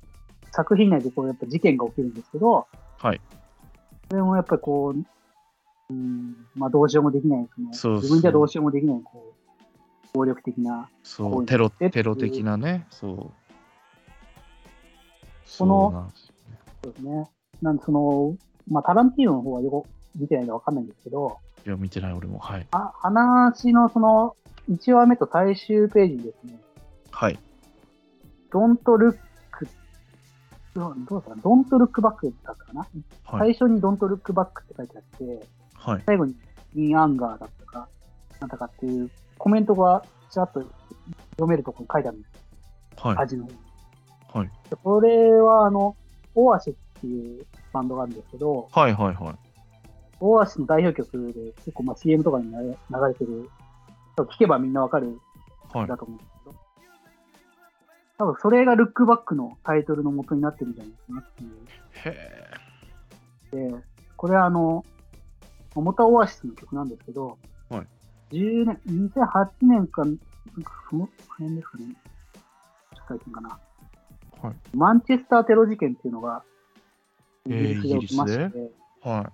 [0.52, 2.66] 作品内でこうやっぱ事件が起きるんですけど、
[2.98, 3.20] はい。
[4.10, 9.31] それもやっぱりこう、うん、まあどうしようもできない、その自分じゃどうしようもできない、こう、
[10.14, 12.86] 暴力的な、そう、テロ、でテロ的なね。
[12.90, 13.16] そう。
[15.58, 16.10] この
[16.82, 17.28] そうですね。
[17.60, 18.36] なんでその、
[18.68, 22.38] まあタランティーノの方はよく見てないんでわかんないんですけど、いや、見てない俺も。
[22.38, 22.66] はい。
[22.72, 24.36] あ話のその、
[24.70, 26.58] 1話目と最終ページにですね、
[27.10, 27.38] はい。
[28.50, 29.16] Don't look
[30.74, 32.86] どうどうだったかな？Don't look back だったかな、
[33.24, 33.54] はい。
[33.54, 36.02] 最初に Don't look back って書いてあって、はい。
[36.06, 36.34] 最後に
[36.74, 37.88] in anger だったか、
[38.40, 39.10] なんだかっていう
[39.42, 40.60] コメントがちらっと
[41.32, 43.16] 読めるところに書いてあるんですはい。
[43.18, 43.48] 味の。
[44.32, 44.50] はい。
[44.70, 45.96] でこれは、あの、
[46.36, 48.92] オアシスっていうバンドがあるんですけど、はい。
[48.92, 49.14] はい。
[49.16, 49.34] はい。
[50.20, 52.76] オアシスの代表曲で結構まあ CM とかに流
[53.08, 53.50] れてる、
[54.16, 55.18] 聞けばみんなわかる
[55.74, 55.88] はい。
[55.88, 56.56] だと思うんですけど、
[58.18, 61.50] 多分それがルックバックのタイトルの元になってるんじゃないかなっていう。
[63.56, 63.74] へで、
[64.16, 64.84] これはあの、
[65.74, 67.36] 元はオアシスの曲なんですけど、はい
[68.32, 70.22] 10年、2008年か、なんか
[70.90, 71.08] その
[71.38, 71.84] 辺ですかね。
[71.84, 73.48] ちょっと最近かな。
[73.50, 76.42] はいマンチェスターテロ事件っていうのが、
[77.46, 78.00] イえーギリスで？
[78.00, 78.50] 起きまして、
[79.04, 79.08] え。
[79.08, 79.26] はい。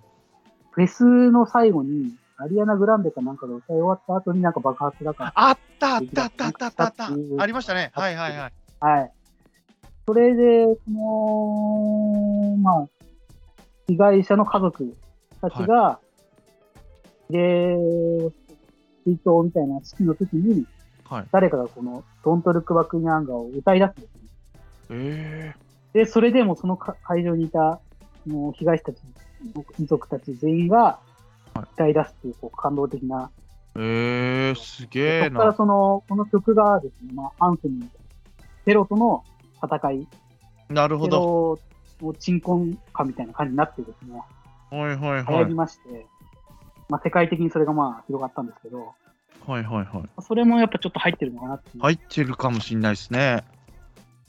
[0.71, 7.09] フェスの最後に、アリアナ・グランデかなんかが歌い終わった後になんか爆発だかあったあったあったあったあったあった
[7.41, 7.91] ありましたね。
[7.93, 8.53] はいはいはい。
[8.79, 9.11] はい。
[10.05, 12.87] それで、その、まあ、
[13.87, 14.95] 被害者の家族
[15.41, 15.99] たちが、
[17.29, 17.75] で、
[19.09, 20.65] 追悼みたいな式の時に、
[21.09, 21.25] はい。
[21.31, 24.19] 誰かがこの、ドントルックバックニャンガを歌い出すんですね。
[24.91, 25.53] え
[25.93, 27.79] で、それでもそのか会場にいた、
[28.27, 28.97] もう被害者たち、
[29.79, 30.99] 遺族たち全員が
[31.53, 33.31] はい歌い出すっていう、こう感動的な。
[33.75, 35.57] ー、えー、すげえそこからな。
[35.57, 39.23] その、この曲がですね、まあ、アンセムみたいな、テロとの
[39.63, 40.07] 戦い、
[40.67, 41.59] テなるほど。
[42.01, 44.21] ロの鎮魂歌みたいな感じになってですね、
[44.71, 45.53] はいはい流行りはい。
[45.53, 46.05] まして、
[46.89, 48.93] まあ、世界的にそれがまあ広がったんですけど、
[49.49, 50.21] はいはいはい。
[50.21, 51.69] それもやっぱちょっと入ってるのかなって。
[51.79, 53.43] 入ってるかもしんないですね。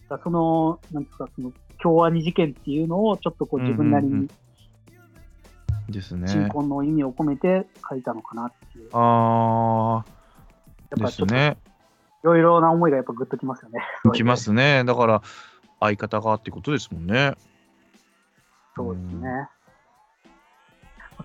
[0.08, 4.30] その、なんですか、その、京アニ事件っていうのをちょっとこう自分なりうんうんうんに
[5.90, 6.26] ですね。
[6.26, 8.88] 鎮魂の意味を込めて書いたのかなっていう。
[8.92, 11.58] あー、ですね。
[12.22, 13.82] ろいろな思いがやっぱグッときますよね。
[14.14, 14.84] きますね。
[14.84, 15.22] だから、
[15.80, 17.34] 相方がってことですもんね。
[18.74, 19.48] そうですうんね。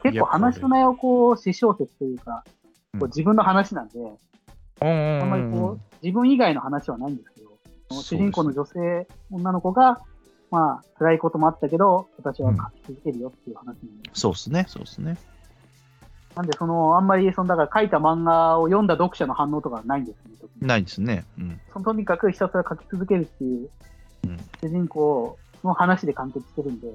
[0.03, 2.54] 結構話の内容、こう、私小説というか、うん
[2.99, 3.99] こう自分の話なんで、
[4.81, 10.01] あんまりこう自分以外の話はないんですけど、主人公の女性、女の子が、
[10.51, 14.65] まあ、辛いこともあったけど、私は書き続けるよっていう話なんで、そうですね。
[14.67, 15.17] そうですね。
[16.35, 21.25] なんで、その、あんまり、その、だから書いた漫画を読んだ読者の反応とかはないんですね、特にないですね。
[21.39, 21.59] うん。
[21.71, 23.69] そのとにかくひたすら書き続けるっていう
[24.25, 26.87] うん主人公の話で完結してるんで、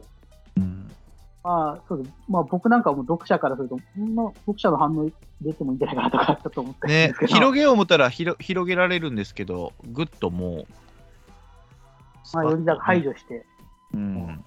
[1.43, 2.11] あ、そうです。
[2.29, 5.11] まあ、僕なんかはもう読者からすると、こんな読者の反応
[5.41, 10.67] 出てもいいんじゃないかなとか、ちょっと思ったりするんね広げよう思ったら広広げられるんですけど、ぐっともう。
[12.35, 13.47] まあ、よりだ排除して、
[13.95, 14.45] うん。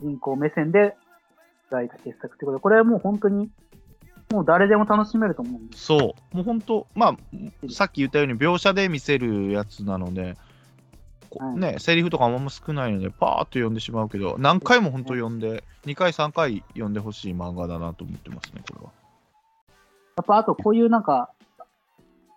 [0.00, 0.96] 人口目線で
[1.70, 3.48] 描いた傑作ってことで、これはもう本当に、
[4.32, 5.84] もう誰でも楽しめると思うんです。
[5.84, 6.36] そう。
[6.36, 7.16] もう本当、まあ、
[7.70, 10.36] さっき言ったように描写で見せるやつなので、
[11.56, 18.92] ね、セリフとかもあんま少ないので、パーッと読んでしまうけど、何回も本当読んで、2回、3回読んでほしい漫画だなと思ってますね、これは。
[20.16, 21.30] やっぱあとこういうなんか、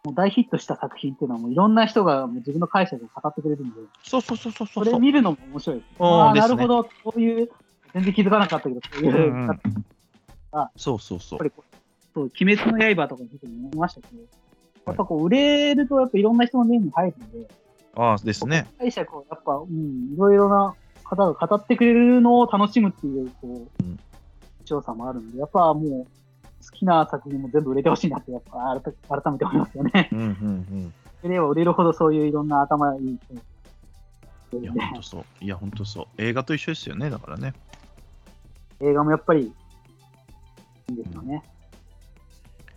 [0.03, 4.73] もう大ヒットした作品っていうのはもういろんな人がもう自分の解釈を語ってくれるんで、そうそうそうそうそ。
[4.73, 5.87] そうれ見るのも面白いです。
[5.99, 7.51] うんああ、なるほど、こういう、
[7.93, 9.47] 全然気づかなかったけど、こういう、うんうん
[10.53, 11.45] やっそうそうそうぱ。
[11.45, 11.75] りこう、
[12.13, 14.21] そう、鬼滅の刃とか見ても思いましたけど、
[14.85, 17.49] やっぱこう、売れるとやっぱいろんな人の目に入るんで、
[17.95, 18.67] ああ、ですね。
[18.77, 23.99] 解釈をやっぱ、うん、いろいろな方が語ってくれるのを楽しむっていう、こう、うん
[24.67, 30.09] 調査もあるんで、やっぱもう、好きな作品も全部売れてほしいなって、やっぱ改改めて思いますよね。
[30.11, 30.93] うんうんうん。
[31.23, 33.17] 売れれば売れるほどそういういろんな頭いい
[34.51, 35.23] 人いや、本当そう。
[35.43, 36.05] いや、本当そう。
[36.17, 37.53] 映画と一緒ですよね、だからね。
[38.81, 39.51] 映画もやっぱりい
[40.89, 41.41] いんですよね。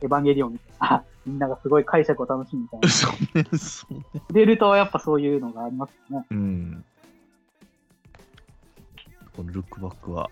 [0.03, 2.89] エヴァンゲリオンみたいな、 みんながすごい解釈を楽しむみたいな。
[2.89, 4.05] そうね、そうね。
[4.31, 6.27] 売れるとやっぱそういうのがありますよね。
[6.31, 6.85] うん。
[9.37, 10.31] このルックバックは、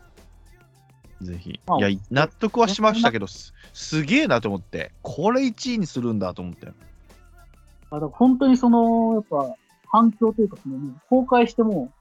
[1.20, 1.60] ぜひ。
[1.66, 6.68] まあいや、納得はしましたけど、すすげえなと思って、これ1位にするんだと思って。
[6.68, 6.70] あ
[7.94, 9.54] だから本当にその、やっぱ
[9.86, 11.92] 反響というか、その公開しても、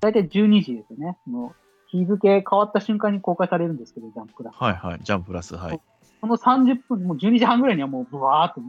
[0.00, 1.16] 大体12時ですよね。
[1.24, 1.54] その
[1.88, 4.50] 日付変わった瞬間に公開されるんですけど、ジャンプだ。
[4.52, 5.80] はいはい、ジャンプラス、はい。
[6.20, 8.60] その30分、もう12時半ぐらいにはもうブワーっと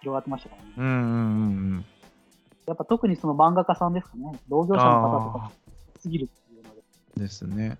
[0.00, 0.72] 広がってましたからね。
[0.76, 1.06] うんうんうんう
[1.76, 1.84] ん。
[2.66, 4.38] やっぱ特にその漫画家さんですかね。
[4.48, 5.50] 同業者の方とか
[5.98, 6.80] すぎるっていうので
[7.16, 7.78] ですね。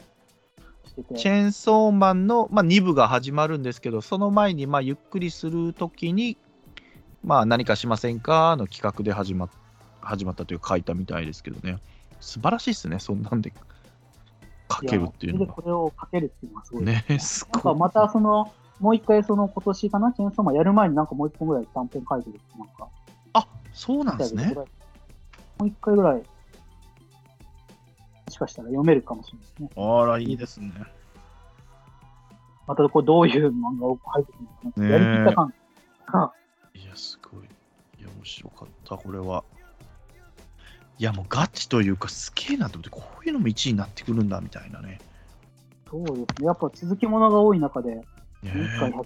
[1.16, 6.36] チェーンソーマンの、まあ、2部が始まるんですけど、その前に、まあ、ゆっくりするときに、
[7.24, 9.50] まあ、何かしませんかの企画で始まっ
[10.02, 11.78] 始まったというか書いたみたいですけどね。
[12.20, 13.52] 素晴らしいですね、そんなんで
[14.70, 15.62] 書けるっていうのがやそれでこ。
[15.66, 17.76] れをかけるっていうのはすごいですね、すごい。
[17.76, 22.88] またその、もう一回その今年かな、チェーンソーマンやる前になんかもう一本ぐらい短編書いてるなんか、
[23.34, 24.54] あそうなんですね。
[24.54, 26.24] もう一回ぐらい、も
[28.30, 29.70] しかしたら読めるかもしれないですね。
[29.76, 30.72] あら、いいですね。
[32.66, 35.52] またこうどういう漫画を書いてくるのかな、ねえやりきった感
[36.06, 36.32] が。
[36.74, 37.44] いや、すごい。
[37.98, 39.44] いや、面白かった、これは。
[40.98, 45.00] いや、もうガチというか、すげえなと思って、こういうのも1位になってくるんだみたいなね。
[45.90, 46.26] そうですね。
[46.46, 48.04] やっぱ続きものが多い中で、ね
[48.44, 49.04] 1回140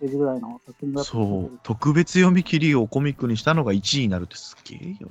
[0.00, 5.10] ページぐらいの作品がそう、特別読み切りをコミックにしたのが1位になるってすげえよ。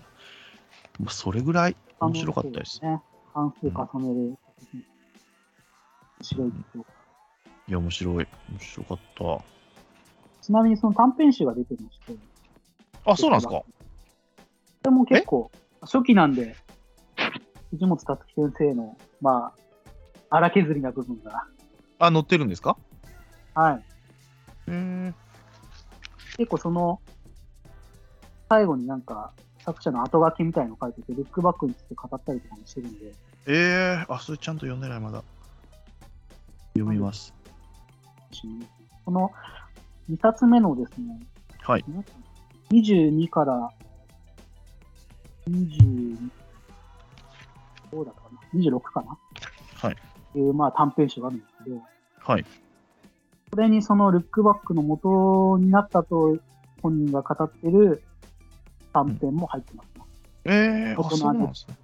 [1.00, 2.82] まあ、それぐらい面白かったです。
[2.84, 3.02] ね。
[3.34, 3.74] 関数重
[4.14, 4.84] ねる作品。
[6.20, 6.86] 面白いですよ。
[7.68, 8.14] いや、面白い。
[8.16, 8.28] 面
[8.60, 9.44] 白かった。
[10.42, 12.16] ちなみにその短編集が出てまして、
[13.06, 13.66] あ、そうなんですかこ
[14.86, 15.52] れも結構、
[15.82, 16.56] 初期なんで、
[17.72, 19.54] 藤本達樹先生の、ま
[20.30, 21.46] あ、荒削りな部分が、
[22.00, 22.78] あ、載ってるんですか？
[23.56, 23.76] はい。
[23.76, 23.82] へ
[24.68, 25.14] え。
[26.38, 27.00] 結構その、
[28.50, 33.14] 最後になんか、作者の後書きみたいの書いてて、ルックバックについて語ったりとかもしてるんで、
[33.48, 35.24] えー、あ、それちゃんと読んでない、まだ。
[36.74, 37.34] 読みます。
[39.06, 39.32] この
[40.12, 41.20] 2冊目のですね、
[41.62, 41.86] はい。
[42.72, 43.72] 22から
[45.50, 46.18] 20、
[47.92, 49.18] どうだったかな ?26 かな？
[49.76, 49.96] はい。
[50.38, 51.82] いう、まあ短編集があるんですけど、
[52.20, 52.46] はい。
[53.56, 56.38] これにそのルックバックの元になったと
[56.82, 58.04] 本人が語ってる
[58.92, 60.04] 短編も入ってます、ね
[60.44, 61.76] えー、あ、そうなんですね。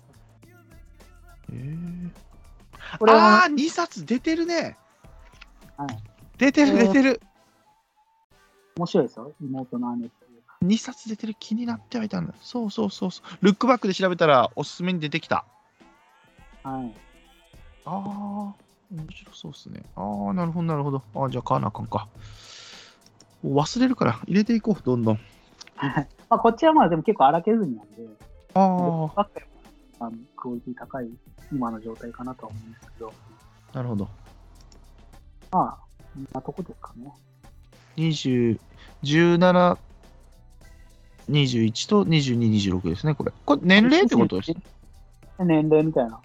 [1.54, 4.76] えー、これはあー、2冊出てるね。
[5.78, 5.88] はい
[6.38, 7.22] 出てる、出てる。
[8.76, 10.66] 面白いですよ、妹の姉っていう。
[10.66, 12.34] 2冊出てる気になってはいたんだ。
[12.42, 13.46] そうそうそうそう。
[13.46, 15.46] ルックバックで調べたらおすすめに出てきた。
[16.64, 16.94] はい。
[17.86, 19.82] ああ、面白そうっすね。
[19.96, 21.02] ああ、なるほど、なるほど。
[21.16, 22.08] ああ、じゃあ買わなあかんか。
[23.44, 25.20] 忘れるから入れていこう、どんどん。
[26.30, 28.08] まあこっちはまあでも結構荒削りなんで、
[28.54, 28.60] あ
[29.16, 29.46] ばっかり
[30.00, 31.10] あのクオリティ高い
[31.52, 33.14] 今の状態かなとは思うんですけど、
[33.74, 34.08] あ、なるほど。
[35.52, 35.78] まあ、
[36.14, 37.12] こんなとこですかね。
[37.98, 38.60] 20、
[39.04, 39.78] 17、
[41.30, 43.32] 21と22、26ですね、これ。
[43.46, 44.54] これ、年齢ってことです
[45.40, 46.20] 年齢みたいな。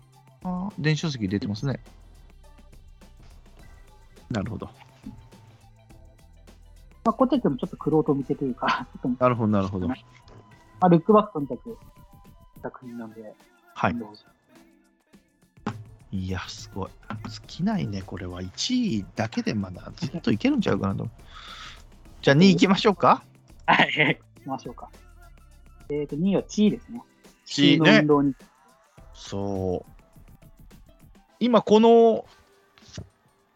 [0.45, 1.81] ああ、電子書籍出てますね。
[4.31, 4.69] なるほど。
[7.05, 8.87] まあ、こっちでもちょっとクロート向けというか、
[9.21, 9.87] なるほど、なるほど。
[9.87, 9.95] ま
[10.81, 11.79] あ、ルックバックとにかく
[12.63, 13.33] 作品なんで、
[13.75, 13.97] はい。
[16.13, 16.91] いや、すごい。
[17.29, 18.41] 尽きないね、これは。
[18.43, 21.09] 1位だけでまだずっといけるんちゃうかなと。
[22.23, 23.23] じゃあ2位行きましょうか。
[23.67, 24.89] はい、行きましょうか。
[25.91, 27.03] えっ、と、2位は地位ですね。
[27.45, 28.35] 地位ね地の運動に。
[29.15, 29.93] そう。
[31.39, 32.25] 今、この、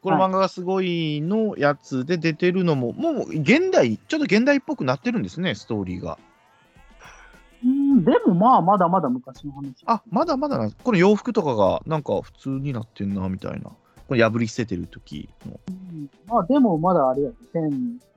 [0.02, 6.18] この漫画がすごいのやつで出てるのも、もう現代、ちょっと現代っぽくなってるんですね、ストーリーが。
[7.62, 9.82] うん、でもまあ、まだまだ昔の話。
[9.84, 10.70] あ、まだまだな。
[10.70, 13.70] この洋服とかがなんか普通になってんな、みたいな。
[14.08, 15.60] これ破り捨ててる時の。
[15.68, 17.36] うんまあ、でもまだあれやで、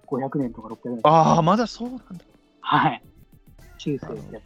[0.08, 1.10] 1500年とか600年とか。
[1.10, 2.06] ああ、まだそうなんだ。
[2.62, 3.04] はい。
[3.78, 4.44] 中世ってやつ。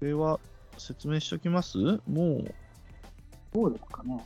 [0.00, 0.40] これは
[0.76, 1.78] 説明しときます？
[1.78, 2.54] もう、
[3.52, 4.24] どうですかね。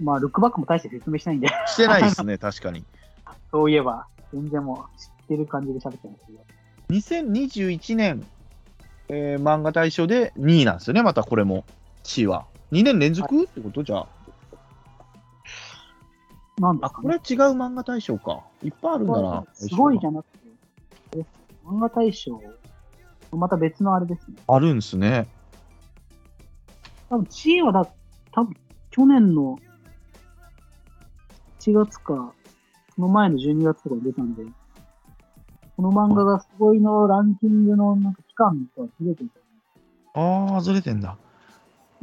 [0.00, 2.84] まあ、ルックバックも大して説明しないんで、してないですね、 確かに。
[3.50, 6.38] そういえば、全然もう知ってる感じで喋ってますけど。
[6.90, 8.26] 2021年、
[9.08, 11.64] えー漫画大賞で2位なんですよね、またこれも、
[12.02, 12.46] 地位は。
[12.72, 13.44] 2年連続？
[13.44, 13.82] ってこと？
[13.82, 14.06] じゃあ。
[16.58, 17.08] あ、なんですかね。
[17.08, 18.42] これ違う漫画大賞か。
[18.62, 19.44] いっぱいあるんだな。
[19.54, 20.26] すごいじゃなく
[21.10, 21.24] て、え
[21.64, 22.40] 漫画大賞、
[23.32, 24.36] また別のあれですね。
[24.46, 25.26] あるんすね。
[27.08, 27.88] 多分、地位はだ、
[28.38, 28.54] 多分
[28.90, 29.58] 去年の
[31.60, 32.32] 1月か、
[32.94, 34.44] その前の12月とかに出たんで、
[35.76, 39.30] この漫画がすごいのランキングのなんか期間とはずれてる。
[40.14, 41.16] ああ、ずれてんだ。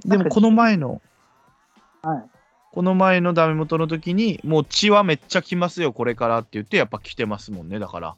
[0.05, 1.01] でもこの前の、
[2.01, 2.29] はい。
[2.73, 8.15] この前のダメ元の時に、もう血はめっちゃ来ますよ、これからって言って、やっぱ来てますもんね、だから。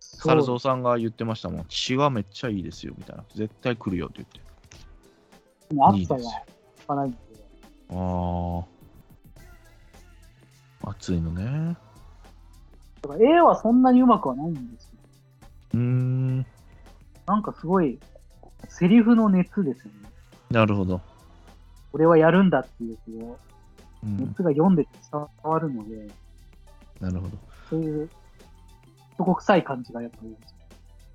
[0.00, 1.66] サルゾウさんが言ってましたもん。
[1.68, 3.24] 血はめっちゃいいですよ、みたいな。
[3.36, 4.42] 絶対来るよって言って。
[5.80, 6.51] 暑さがつ
[6.94, 7.18] かないんで。
[7.90, 8.64] あ
[10.84, 10.90] あ。
[10.90, 11.76] 暑いのね。
[13.02, 14.90] だから絵はそんなにうまくはないんですよ。
[15.74, 16.46] うーん。
[17.26, 17.98] なんかすごい、
[18.68, 20.08] セリフの熱ですよね。
[20.50, 21.00] なるほど。
[21.90, 23.38] これはやるんだっていう、こ
[24.02, 26.08] う、うん、熱が読んでて伝わるので、
[27.00, 27.36] なるほど。
[27.68, 28.10] そういう、
[29.14, 30.56] 男臭い感じがやっぱいいですよ。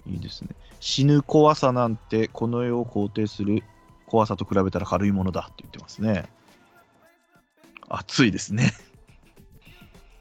[0.08, 0.50] いいですね。
[0.80, 3.64] 死ぬ怖さなんてこの世を肯定する
[4.08, 6.26] 怖さと比べたら軽いものだって言ってますね。
[7.90, 8.72] 暑いですね。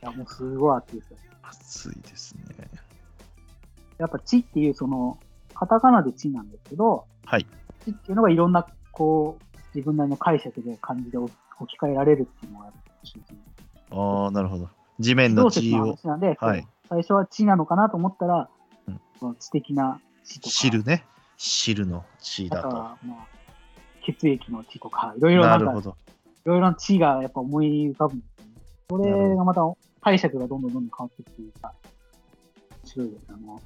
[0.03, 1.17] いや、もうすごい熱いですよ。
[1.43, 2.69] 暑いですね。
[3.99, 5.19] やっぱ地っていうその、
[5.55, 7.47] カタカナで地なんですけど、はい。
[7.85, 11.31] 地っていうのがいろんな、こう、自分なりの解釈で漢字で置
[11.67, 12.73] き換えられるっていうのが。
[13.91, 14.69] ああ、なるほど。
[14.99, 18.49] 地面のの地を話なんで、はい最初は地なのかなと思ったら、
[18.87, 21.05] うんその知的な地とか、知るね。
[21.37, 22.71] 知るの地あだと。
[22.71, 23.36] とは、まあ、
[24.13, 25.97] 血液の地とか、いろいろなか、いなんるほど。
[26.45, 29.11] ろいろな地がやっぱ思い浮かぶんですよね。
[29.11, 29.63] それがまた
[30.01, 31.75] 解釈がどんどんどんどん変わっていくというか、
[32.85, 33.61] 面白いですよね。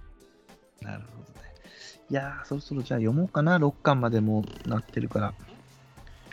[0.81, 1.41] なるほどね。
[2.11, 3.59] いやー、そろそろじゃあ読もうかな。
[3.59, 5.35] 6巻までもうなってるから。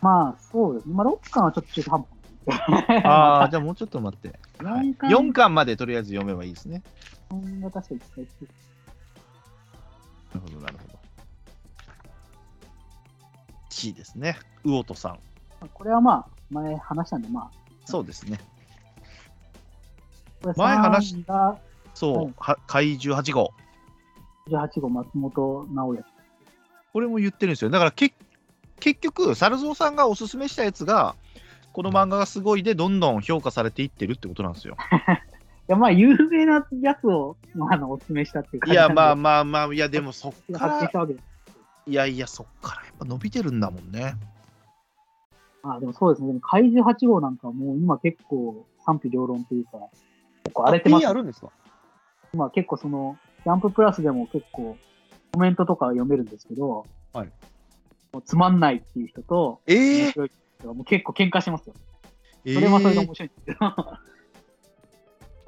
[0.02, 0.94] まあ、そうですね。
[0.96, 2.08] まあ、6巻はちょっと中途半端。
[3.04, 4.40] ああ、 じゃあもうちょっと待って。
[4.64, 6.82] はい、4巻4巻までとりあえず読めばいいですね。
[7.30, 8.48] 4が確か1回つく
[10.34, 10.97] なるほど、なるほど。
[13.78, 14.38] 地ですね。
[14.64, 15.20] 魚とさん。
[15.74, 17.52] これはまあ、前話したんで、まあ、
[17.86, 18.40] そうですね。
[20.56, 21.58] 前話3が、
[21.94, 23.54] そう、はいは怪獣8号。
[24.50, 26.06] 18号松本直也。
[26.94, 27.70] これも言ってるんですよ。
[27.70, 28.14] だからけ
[28.80, 31.16] 結局、猿蔵さんがおすすめしたやつが、
[31.74, 34.78] この漫画がすごいで、どんどん評価されていってるってことなんですよ。
[35.70, 40.90] いや、まあ、有名なやつを、まあ、あの、お勧めしたっていう感いや、まああ、まあまあ、いや、でもそっか。
[41.88, 44.16] いやいや、そっからやっぱ伸びてるんだもんね。
[45.64, 46.28] まあ、でもそうですね。
[46.28, 49.72] でも怪獣8号なんかもう今結構賛否両論というか、
[50.44, 51.50] 結構荒れてます、あるんですか？
[52.34, 54.78] 今結構その、ジャンププラスでも結構
[55.34, 57.30] コメントとか読めるんですけど、はい
[58.14, 60.30] もうつまんないっていう人と、えー？
[60.74, 61.74] もう結構喧嘩してますよ。
[62.46, 63.58] えそれはそれでー面白いんですけど。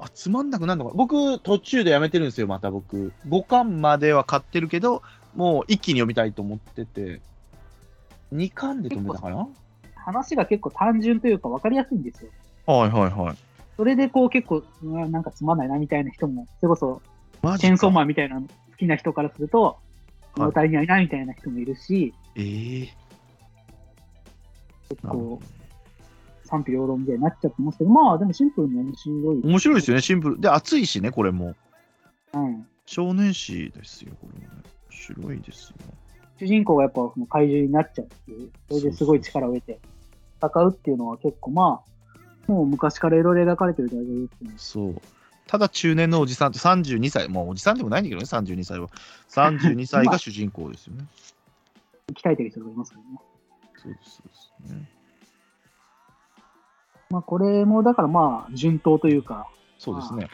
[0.02, 5.02] あつまんなくなるのか僕途中でやめてるんですよまた僕5巻までは買ってるけど
[5.34, 7.20] もう一気に読みたいと思ってて。
[8.34, 9.48] 2巻で止めたかな？
[9.96, 12.30] 話が結構単純というか分かりやすいんですよ。
[12.66, 13.36] はいはいはい。
[13.76, 17.02] それでこう結構、うわなんかつまんないなみたいな人も、それこそ
[17.42, 19.78] マチェーンソーマンンみたいなの好きな人からすると、
[20.36, 22.88] 物足りないなみたいな人もいるし、えー、
[24.90, 25.40] 結構
[26.44, 29.40] 賛否両論みたいになっちゃってますけど、まあでもシンプルに面白い。
[29.42, 30.40] 面白いですよねシンプル。
[30.40, 31.54] で熱いしねこれも。
[32.34, 32.66] うん。
[32.86, 34.62] 少年誌ですよこれもね。
[34.62, 35.76] 面白いですよ
[36.38, 39.78] 主人公がやっぱその怪獣になっちゃうっていう、それですごい力を得て
[40.42, 41.82] 戦うっていうのは結構ま
[42.48, 44.52] あ、もう昔からいろいろ描かれてる題材ですね。
[44.56, 45.02] そう
[45.46, 48.88] ただ中年のおじさんって32歳もうおじさんでもないんだけどね32歳は
[49.28, 51.04] 32歳が主人公ですよね
[52.14, 53.18] 鍛えてる人がいますからね。
[53.76, 54.28] そうですそう
[54.68, 54.88] ですね
[57.10, 60.28] まあこれもだからまあ順当というか、そうですね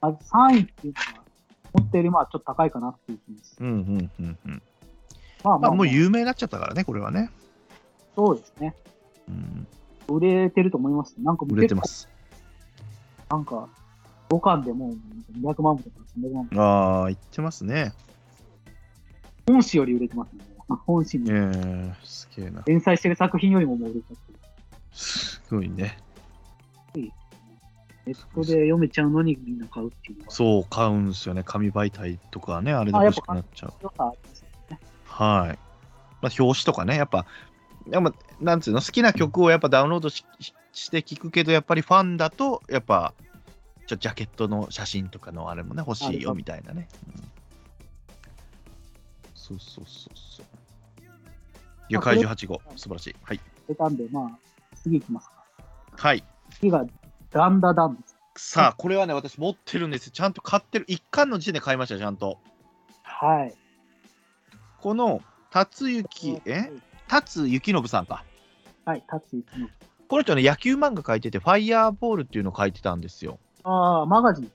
[0.00, 1.23] まず3位っていうのは、
[1.94, 3.56] 思ったよりまあちょっと高いかなっていう気です。
[3.60, 4.62] うんうんうんうん
[5.44, 7.30] まあまあ、まあもう有名になっちゃったからねこれはね、
[8.16, 8.74] そうですね。
[9.28, 9.66] うん、
[10.08, 11.14] 売れてると思います。
[11.18, 12.08] なんか売れてます
[13.30, 13.68] なんか、
[14.30, 16.60] 5巻でもう200万部とか300万部。
[16.60, 17.92] ああ言ってますね
[19.46, 20.44] 本誌より売れてますね。
[20.86, 24.38] 本誌にえー、すげえな連載してる作品よりももう売れちゃってる。
[24.92, 25.98] すごいね
[28.06, 30.18] ネットで読めちゃうのにみんな買うっていう。
[30.18, 30.30] のは。
[30.30, 31.42] そう買うんですよね。
[31.44, 33.72] 紙媒体とかねあれで欲しくなっちゃう。
[34.70, 34.80] ね。
[35.06, 35.58] はい、
[36.20, 37.26] まあ、表紙とかねやっぱ
[37.90, 43.14] やっぱなんつうの好きな曲をやっぱダウンロードししして聞くけどやっぱりファンだとやっぱ
[43.86, 47.22] ちょジャケットの写真とかのあれもね欲しいよみたいなね、うん。
[49.34, 50.46] そうそうそうそう。
[51.90, 52.60] いや怪獣8号。
[52.76, 53.16] 素晴らしい。
[53.22, 53.40] はい。
[53.68, 54.38] 出たんで、まあ、
[54.82, 55.44] 次行きますか。
[55.96, 56.24] はい。
[56.50, 56.84] 次が、
[57.34, 58.02] ダンダダン。
[58.36, 60.12] さあこれはね私持ってるんですよ。
[60.12, 60.84] ちゃんと買ってる。
[60.88, 62.38] 一巻の時点で買いましたちゃんと。
[63.02, 63.54] はい。
[64.80, 65.20] この
[65.50, 66.70] 辰之え？
[67.08, 68.24] 辰幸信さんか。
[68.84, 69.68] はい、タッチの。
[70.08, 73.38] この人ね野球漫画描いててファイヤーボールっていうのを描いてたんですよ。
[73.64, 74.52] ああ、マガジン。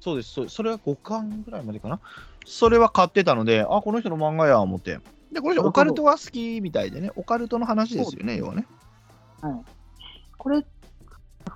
[0.00, 0.32] そうです。
[0.32, 2.00] そそれは5巻ぐらいまでかな？
[2.44, 4.98] それは買ってたのであこの人の漫画や思って。
[5.32, 8.36] でこの人オカルトが好きみたいでねオカルトの話ですよね。
[8.36, 8.66] 要はね。
[9.40, 9.54] はい。
[10.36, 10.64] これ、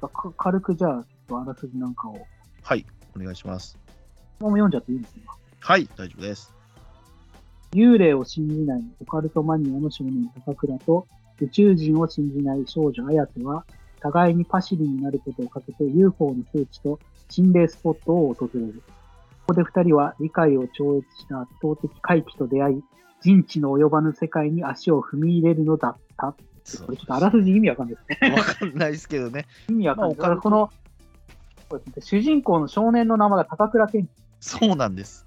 [0.08, 2.26] かか軽くじゃあ、ちょっとあらすじなんかを、も
[2.62, 2.84] はい
[3.16, 3.78] お願いします
[4.40, 5.36] う読んじゃっていいですか？
[5.60, 6.52] はい大丈夫です
[7.72, 11.06] 幽霊を信じないオカルトマニアの少年高倉と
[11.40, 13.64] 宇宙人を信じない少女綾瀬は
[14.00, 18.82] 互いにパシリになることをかけて UFO の聖地と心霊スポットを訪れる。
[19.46, 22.82] ここで二人は理解を超越した圧倒的怪奇と出会い、
[23.22, 26.34] 人知の及ばぬ世界に足を踏み入れるのだった。
[26.64, 28.30] そこれちょっとあらすじ意味わかんないですね。
[28.34, 29.46] うわかんないですけどね。
[29.68, 30.18] 意味わかんない。
[30.18, 30.70] まあこの、
[32.00, 34.08] 主人公の少年の名前が高倉健。
[34.40, 35.26] そうなんです。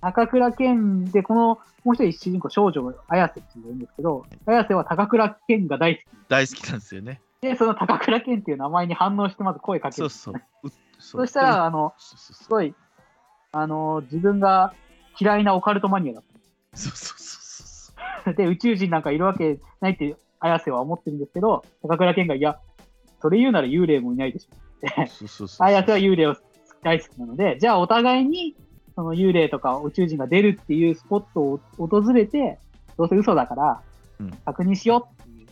[0.00, 6.06] 高倉健で、このもう一人主人公、少女、綾瀬っていうんですけど、綾瀬は高倉健が大好き。
[6.28, 7.20] 大好きなんですよね。
[7.40, 10.10] で、その高倉健っていう名前に反応して、まず声かける。
[10.10, 10.42] そうそう。
[10.64, 12.74] うそそしたら、あの、すごい、
[13.52, 14.74] あの、自分が
[15.20, 16.22] 嫌いなオカルトマニアだっ
[16.74, 17.92] そうそうそうそ
[18.24, 18.32] た。
[18.32, 22.58] で、宇宙人なんかいるわけないって、綾瀬は思ってるんですけど、高倉健が、いや、
[23.20, 24.56] それ言うなら幽霊もいないでしょ。
[24.82, 26.36] うそうそうそう綾瀬は幽霊を
[26.82, 28.56] 大好きなので、じゃあお互いに、
[28.94, 32.58] その幽霊とか宇宙人が出るっていうスポットを訪れて、
[32.96, 33.82] どうせ嘘だから
[34.18, 35.46] うん、確認しようっていう。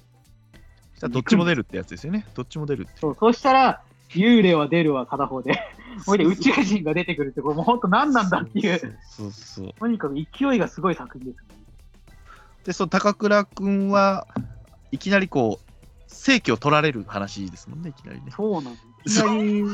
[0.92, 5.58] そしたらどっちも出るってやつですよねどっちも出るってそう、そうしたら、幽霊は出るわ、片方で。
[6.06, 11.54] ほいで宇宙人が出てくるって、これもう本当何なんだっていう、そうそうとにかく勢いがすごい作品ですね。
[12.64, 14.26] でその高倉君は
[14.92, 15.74] いきなりこう
[16.06, 19.18] 正規を取られる話ですもんねいきなりねそうなんです。
[19.18, 19.64] いきなり、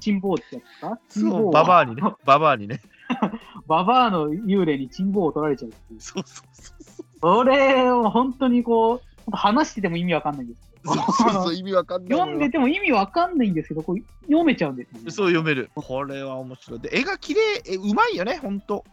[0.00, 2.80] チンボウってやつかそうババアにねババアにね
[3.66, 6.00] ババアの幽霊にチンボウを取られちゃうっていう。
[6.00, 12.18] そうそうそうそうそれを本当にこう、本当話してても意味わかんないんですそうそうそう、意味わかんない。
[12.18, 15.10] 読んでても意味わかんないんですけど、こう読めちゃうんですよね。
[15.10, 15.70] そう読める。
[15.74, 16.80] これは面白い。
[16.80, 18.84] で、絵が綺麗、えうまいよね、ほんと。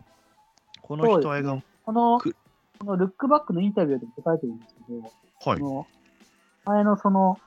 [0.82, 1.62] この人は絵が。
[1.86, 2.36] この、く
[2.80, 5.66] このルックバックのインタビューでも答えてるんですけど、はいそ。
[5.66, 5.88] の
[6.66, 7.38] 前のその、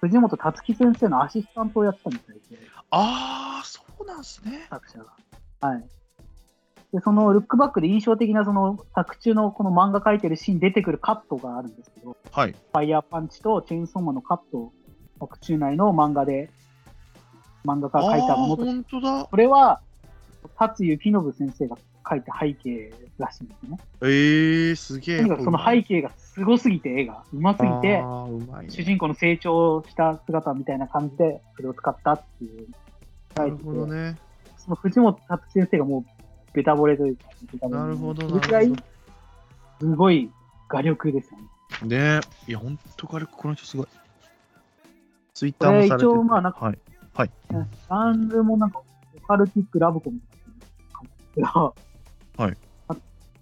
[0.00, 2.58] 藤本達樹先生のアシスタントをやってたみたいで、
[2.90, 4.66] ああ、そうなんすね。
[4.70, 5.12] 作者が。
[5.60, 5.84] はい。
[6.92, 12.52] で、そのルックバックで印象的なその作中のこの漫画描いてるシーン出てくるカットがあるんですけど、はい。
[12.52, 14.72] ファイヤーパンチとチェーンソーマンのカットを
[15.20, 16.50] 作中内の漫画で、
[17.64, 19.24] 漫画家が描いたものとほんとだ。
[19.24, 19.80] これは、
[20.48, 23.78] 達幸信先生が描いた背景らしいんですね。
[24.02, 25.18] えー、すげえ。
[25.22, 28.04] その背景がすごすぎて、絵がうますぎて、ね
[28.68, 32.68] 主人公の成長した姿みたいな感じで、それを使ったっていう。
[33.34, 34.16] なるほどね。
[34.56, 36.04] その藤本達先生がもう
[36.52, 38.74] ベタ惚れというか、ベタ惚れなるほどなる
[39.78, 40.30] すごい
[40.68, 41.38] 画力ですよ
[41.88, 42.18] ね。
[42.18, 43.86] ねいや、ほんと軽くこの人すごい。
[45.34, 46.72] ツイッターもされてて一応まあなんか
[47.16, 47.30] はい。
[47.50, 48.80] ジャンルもなんか、
[49.16, 50.35] オカルティックラブコメなんですけ
[51.40, 51.74] ど、
[52.36, 52.56] はい。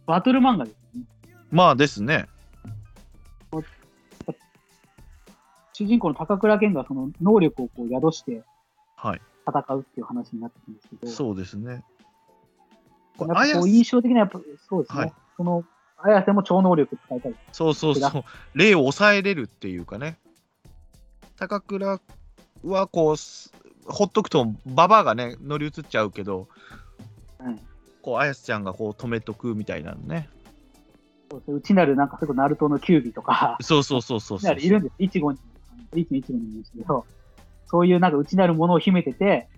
[0.06, 1.06] バトル漫画ですよね。
[1.50, 2.26] まあですね。
[5.72, 8.42] 主人公の高倉健がその能力をこう宿して
[8.96, 9.20] はい。
[9.46, 11.84] 戦うっていう話になってくるんですけど、そうですね。
[13.18, 15.64] やっぱ綾瀬こう印象的なやっぱそうですね、はいその
[15.98, 17.34] 綾瀬も超能力使いたい。
[17.52, 18.24] そうそうそう。
[18.54, 20.18] 霊を抑えれるっていうかね。
[21.36, 21.98] 高倉
[22.62, 23.52] はこうす、
[23.86, 26.48] ほっとくと、ババアがね、乗り移っちゃうけど、
[27.38, 27.58] はい
[28.04, 30.28] こう、綾瀬ちゃんがこう止めとくみたいなのね。
[31.30, 34.56] そうそう内なるなんかそれナルトのキュービとか、そうそうそうそうそう。
[34.58, 34.94] いるんです。
[34.98, 35.38] イチゴに、
[35.94, 37.06] イチのイチゴにいるんですけど、
[37.66, 39.48] そういうなんか内なるものを秘めてて、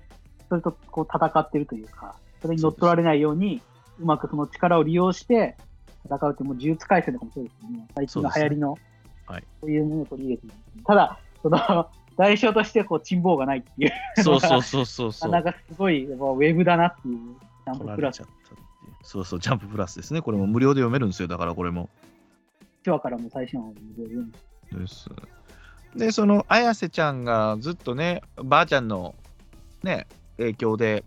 [0.49, 3.61] それとこう戦ってるというか、それに乗っ取られないように、
[3.99, 5.57] うまくその力を利用して
[6.05, 7.89] 戦うって、もう呪術廻戦とかもそうですよね。
[7.97, 8.71] 最近の流行りの、
[9.27, 10.53] はいそういうものを取り入れてる
[10.87, 13.93] ただ、その、代償としてこう、珍望がないっていう。
[14.23, 15.31] そうそうそうそうそう。
[15.31, 18.23] なんかすごい、ウェブだなっていう、ジャン取ププラス。
[19.03, 20.23] そうそう、ジャンププラスですね。
[20.23, 21.29] これも無料で読めるんですよ。
[21.29, 21.89] だからこれも。
[22.85, 25.09] 1話からもう最新話まででです。
[25.95, 29.14] で、その綾瀬ちゃんがずっとね、ばあちゃんの
[29.83, 30.07] ね、
[30.37, 31.05] 影響で、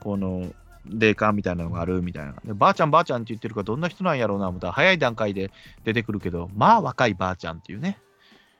[0.00, 0.52] この
[0.86, 2.34] 霊感みたいなのがあるみたいな。
[2.44, 5.50] でばあちゃん、ばあちゃんって言ってるから、どんな人なんやろうな、思ったら早い段階で
[5.84, 7.98] 出てくるけど、まあ若いばあちゃんっていうね。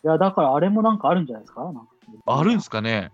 [0.04, 1.70] いや、だからあれもなんかあるんじゃないですか
[2.26, 3.12] あるんすかね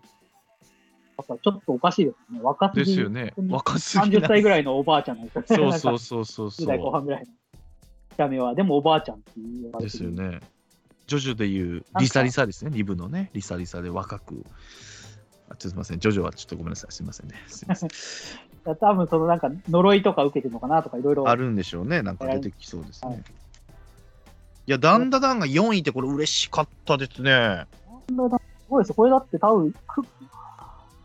[1.17, 2.41] ぱちょっとおかしいですね。
[2.43, 3.33] 若すぎですよね。
[3.49, 4.51] 若すぎ30歳ぐい。
[4.51, 6.93] らいのおばあちゃんなんですよそうそうそうそうそ10代後う。
[6.93, 8.55] 半ぐらいの見た目は。
[8.55, 9.73] でもおばあちゃんっていう。
[9.81, 10.11] ですよ。
[10.11, 10.41] ね。
[11.07, 12.71] ジョジョでいうリサリサですね。
[12.73, 14.45] リブのね、リサリサで若く。
[15.51, 15.99] あすみません。
[16.01, 16.93] ジョジョはちょっとごめんなさい。
[16.93, 17.35] すみませんね。
[17.47, 17.91] すみません。
[18.81, 21.29] 多分そのなんか呪いとか受けてるのかなとかいろいろ。
[21.29, 22.03] あるんでしょうね。
[22.03, 23.25] なんか出てきそうですはいね。
[24.67, 27.67] いや、ダンダダンが4位ってこれ嬉しかったですね。
[28.09, 28.15] す
[28.71, 28.95] ごいです。
[28.95, 30.03] これだって多分、く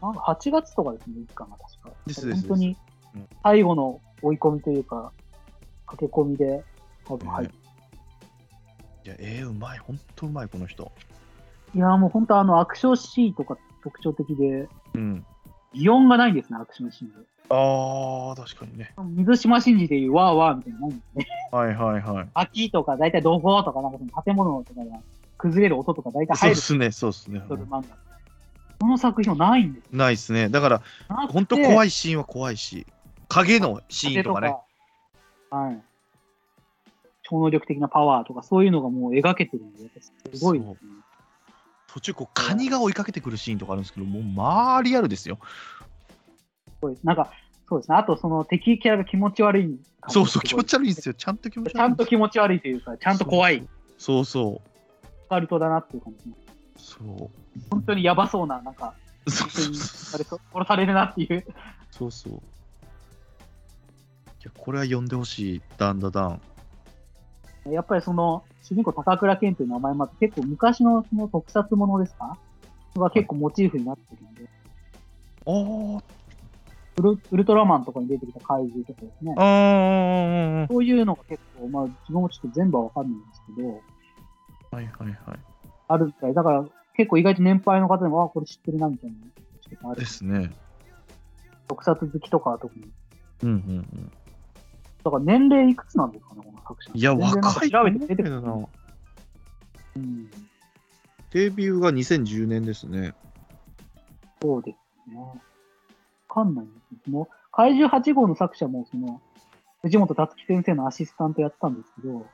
[0.01, 1.89] なんか8月とかですね、一巻が確か。
[2.07, 2.77] ですです本当に
[3.15, 5.11] うん最後の追い込みというか、
[5.87, 6.63] 駆け込みで
[7.05, 7.53] 多分入って。
[9.05, 9.79] いや、えー、うまい。
[9.79, 10.91] ほんとうまい、この人。
[11.73, 15.25] いや、もう本当あのアクションシーンとか特徴的で、うん。
[15.73, 17.15] 擬音がないんですね、アクションシーンで。
[17.49, 18.93] あー、確かにね。
[18.97, 21.27] 水島新司でいうわーわーみたいなのないんですね。
[21.51, 22.29] はいはいはい。
[22.33, 24.99] 秋とか大体どことか、なんかその建物とかが
[25.37, 27.41] 崩れる音とか大体入るそうっすね、そうっすね。
[28.79, 30.49] この作品はないんですないっすね。
[30.49, 32.87] だから、なくてほんと怖いシーンは怖いし、
[33.27, 34.55] 影のシーンとかね。。
[35.49, 35.81] はい。
[37.23, 40.13] 超能力的なパワーとか、そういうのがもう描けてるんで、す
[40.43, 40.77] ごいですね。
[41.87, 45.39] 途中、こう、カニが追いかけてくるシーンとかあるんですけど、もう、まあ、リアルですよ。
[46.67, 47.31] すごいなんか、
[47.67, 47.97] そうですね。
[47.97, 51.11] あと、その敵キャラが気持ち悪いそうそう、気持ち悪いんですよ。
[51.11, 51.13] よ。
[51.15, 51.75] ちゃんと気持ち悪い。
[51.75, 53.67] ちゃんと気持ち悪いというか、ちゃんと怖い
[53.97, 54.69] そうそう。
[55.25, 56.33] オカルトだなっていう感じ。
[56.79, 57.29] そう。
[57.69, 58.95] 本当にやばそうな、なんか、
[59.27, 61.45] そうそうそあれそ殺されるなっていう。
[62.05, 62.33] うそう。
[62.33, 62.35] い
[64.43, 65.61] や、これは読んでほしい。
[65.77, 66.41] ダンダダン。
[67.71, 72.37] やっぱりその、主人公高倉健という名前もあって、結構昔のその特撮ものですか？
[72.95, 74.49] が結構モチーフになってるんで、
[75.45, 76.03] あー
[76.97, 80.67] ウルウルトラマンとかに出てきた怪獣とかですね。
[80.69, 83.69] そういうのが結構、まあ自分もちょっと全部はわかんないんですけど、
[84.71, 85.39] はいはいはい。
[85.89, 86.33] あるみたい。
[86.33, 86.65] だから
[86.95, 89.11] 結構意外と年配の方でも、あ、これ知ってるなみたい
[89.83, 89.95] な。
[89.95, 90.51] ですね。
[91.67, 92.89] 特撮好きとかは特に。
[93.43, 94.11] うんうんうん。
[95.03, 96.91] だから年齢いくつなんですかね、この作者。
[96.93, 98.41] いや、若い調べて出てくるな。
[98.41, 98.67] けどな。
[99.97, 100.29] うん。
[101.31, 103.13] デビューが2010年ですね。
[104.41, 104.73] そうで
[105.07, 105.19] すね。
[105.19, 105.33] わ
[106.27, 109.21] かんないんですけど、も怪獣8号の作者も、その、
[109.81, 112.25] 藤本達樹先生のアシスタントやってたんですけど、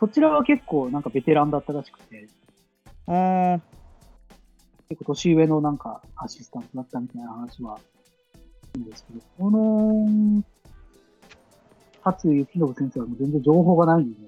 [0.00, 2.28] そちらは結構なんかベテランだったらしくて、
[3.06, 3.60] あ
[4.88, 7.78] 結構年上のなんかアシスタントだったみたいな話は、
[8.76, 10.42] いいんですけど、この、
[12.02, 14.18] 初幸信先生はもう全然情報がないんで、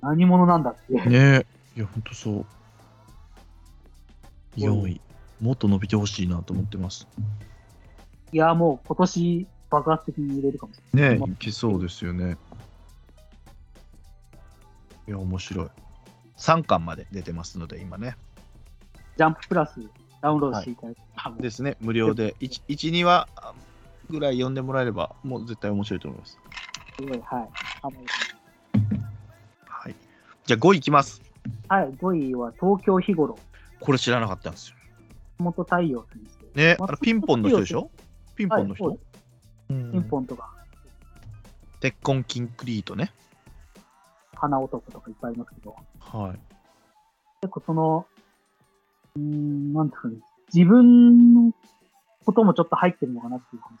[0.00, 0.92] 何者なんだって。
[0.92, 1.46] ねえ。
[1.76, 2.46] いや、ほんとそう。
[4.56, 5.00] 4位。
[5.40, 7.06] もっと伸びてほしいなと思ってます。
[8.32, 11.20] いや、もう今年爆発的に売れるかもしれない。
[11.20, 12.36] ねえ、いけそうですよね。
[15.06, 15.68] いや、面白い。
[16.38, 18.16] 3巻まで出てますので、今ね。
[19.16, 19.80] ジャンププラス
[20.22, 22.34] ダウンロードしていただいて、ですね、無料で。
[22.40, 23.28] 1、1 2話
[24.08, 26.38] ぐらい読んでもらえれば、もう絶対面白いと思います。
[26.96, 27.48] すごい、はい。
[29.66, 29.94] はい。
[30.46, 31.20] じゃあ5位いきます。
[31.68, 33.38] はい、5位は東京日頃、
[33.80, 34.76] これ知らなかったんですよ。
[35.38, 36.20] 本太陽先
[36.54, 36.60] 生。
[36.60, 37.90] ね、まあのピンポンの人でしょ？
[38.34, 38.98] ピンポンの人、はい
[39.70, 40.50] うんピンポンとか、
[41.80, 43.12] 鉄痕キンクリートね。
[44.38, 46.38] 花男とかいっぱいありますけど、はい。
[47.40, 48.06] 結構その、
[49.16, 50.16] うーん、なんていうかね、
[50.52, 51.52] 自分の
[52.24, 53.78] こともちょっと入ってるのかなっていう話。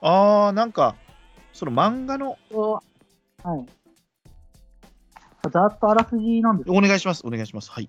[0.00, 0.96] あー、なんか、
[1.52, 2.36] その漫画の、
[3.42, 3.66] はい。
[5.50, 7.70] ざっとあらすじなんですお願いします、お願いします。
[7.70, 7.88] はい。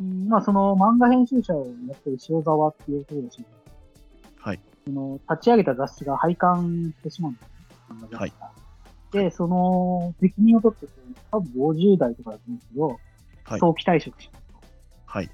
[0.00, 3.46] うんまあ、その漫画編集者をやってる塩沢っていう人ですね。
[4.38, 4.60] はい。
[4.84, 7.48] その立ち上げた雑誌が廃刊してしまうんですね。
[7.90, 8.50] 漫画雑誌が
[9.12, 10.86] で、その責任を取って
[11.30, 14.60] 多分50代とかだと思うんですけど、はい早期退職しますと。
[15.06, 15.30] はい。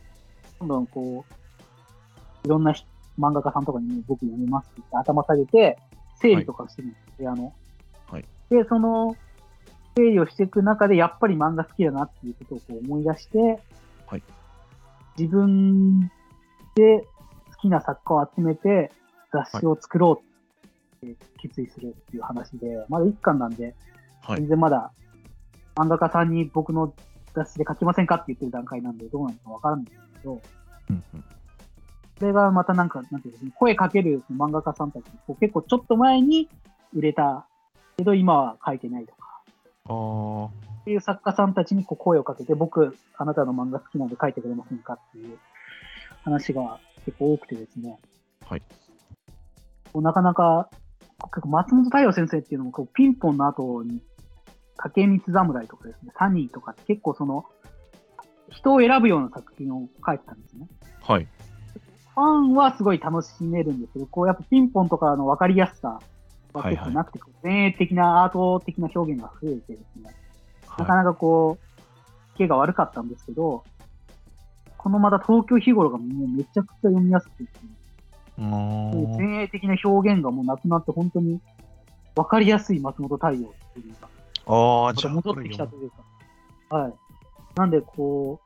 [0.61, 2.87] どんどんこう、いろんな人
[3.19, 5.79] 漫画家さんとかにも僕読みますって言って頭下げて、
[6.21, 7.53] 整理とかしてるんですよ、部屋の。
[8.07, 8.25] はい。
[8.51, 9.17] で、その、
[9.97, 13.61] 整理をしていく中で、やっぱり漫画好きだなっていうことをこう思い出して、
[14.07, 14.23] はい。
[15.19, 16.01] 自分
[16.75, 17.01] で
[17.53, 18.91] 好きな作家を集めて
[19.33, 20.34] 雑誌を作ろうって
[21.39, 23.75] 決意するっていう話で、まだ一巻なんで、
[24.23, 24.91] はい全然まだ
[25.77, 26.95] 漫画家さんに僕の
[27.35, 30.41] 雑誌で書きませんかって言ってる段階なんで、どうなのかわからないんですけど、
[30.91, 31.25] うんうん
[32.19, 35.05] それがまたなんか、なんていうの、声かける漫画家さんたち、
[35.41, 36.49] 結構ちょっと前に
[36.95, 37.45] 売れた
[37.97, 39.43] けど、今は書いてないとか、
[39.87, 40.51] あー、っ
[40.85, 45.39] ていう作家さんたちにこう声をかけて、僕、あなたの漫画好きなんで書いてくれませんかっていう
[46.23, 47.99] 話が結構多くてですね。
[48.47, 48.63] はい。
[49.95, 50.71] なかなか、
[51.29, 54.01] 結構松本太陽先生っていうのもこうピンポンの後に、
[54.77, 57.45] 竹光侍とかですね、サニーとかって結構その、
[58.51, 60.69] 人を選ぶような作品を書いてたんですね。
[61.03, 61.29] はい。
[62.15, 66.01] ファンはすごい楽しめるんですけど、こうやっぱピンポンとかの分かりやすさ
[66.53, 70.15] が結構なくて、前衛的なアート的な表現が増えてですね、
[70.79, 73.65] なかはなかこう、毛が悪かったんですけど、
[74.79, 77.71] このまた東京日頃がもうめちゃくちゃ読みやすくてですね、
[78.39, 78.43] い。
[78.43, 81.41] あー前衛的な表現がもうなくなって本当に
[82.15, 84.09] 分かりやすい松本太陽っていうか、
[84.47, 86.93] あー、まじゃ戻ってきたというか、はい。
[87.57, 88.41] なんでこ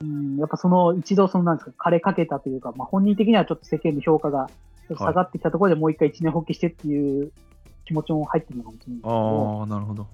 [0.00, 4.48] う、うん、やっぱその一度そのなんですか、枯れかけたというか、まあ本人的にはちょっと世間の評価が
[4.88, 7.32] 下がってきたところでもう一回一年放棄してっていう
[7.84, 10.06] 気持ちも入ってるのかもしれないですけど、あー、なるほど。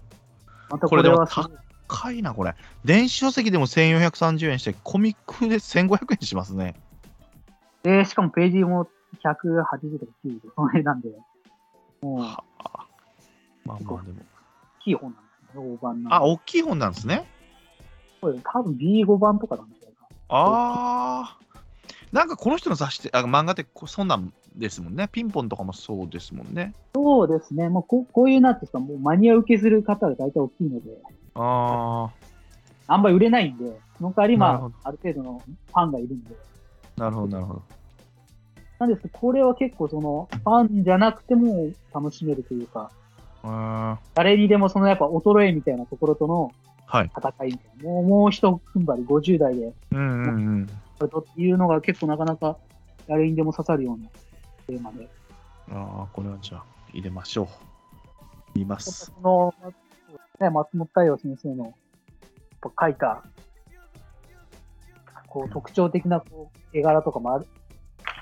[0.71, 1.51] またこれはすごい
[1.89, 2.55] 高いな、これ。
[2.85, 6.75] 電子書籍でも1430円して、コミックで1500円しますね。
[7.83, 8.89] で、しかもページも
[9.23, 11.09] 180とか90とか、その辺なんで、
[12.01, 12.87] もう、はあ
[13.65, 14.19] まあまあでも。
[14.81, 16.15] 大きい本なんですよね、大判の。
[16.15, 17.29] あ、大きい本なんですね。
[18.21, 21.39] これ多分 B5 版とかなんじゃないかああ。
[22.13, 25.09] なんかこの人の雑誌って、あ漫画ってこそんなんですもんね。
[25.09, 26.73] ピンポンとかもそうですもんね。
[26.95, 30.87] そうですね、もうここういうなってさ、もうマニア受けする方が大体大きいので、
[31.35, 32.11] あ
[32.87, 36.35] あんまり売れないんで、その代わりまあ、ある程度のファンがいるんで。
[36.99, 37.63] あ、なるほど、なるほど。
[38.79, 42.91] なんですけど、これは結構その、ファンじゃなくても楽しめるというか、
[43.43, 47.11] あ誰にでもそのやっぱ衰えみたいなところとのーはい。
[47.15, 50.65] 戦いみたいな、もうもう一踏ん張り50代で、うんうんうん。
[50.65, 52.57] っていうのが結構なかなか
[53.07, 54.09] 誰にでも刺さるような
[54.67, 55.09] テーマで。
[55.71, 57.45] ああ、これはじゃあ入れましょ
[58.55, 58.59] う。
[58.59, 59.13] 見ます。
[59.15, 59.55] その、
[60.41, 61.75] ね、松本太陽先生のやっ
[62.75, 63.23] ぱ描いた、
[65.27, 67.47] こう特徴的なこう絵柄とかもある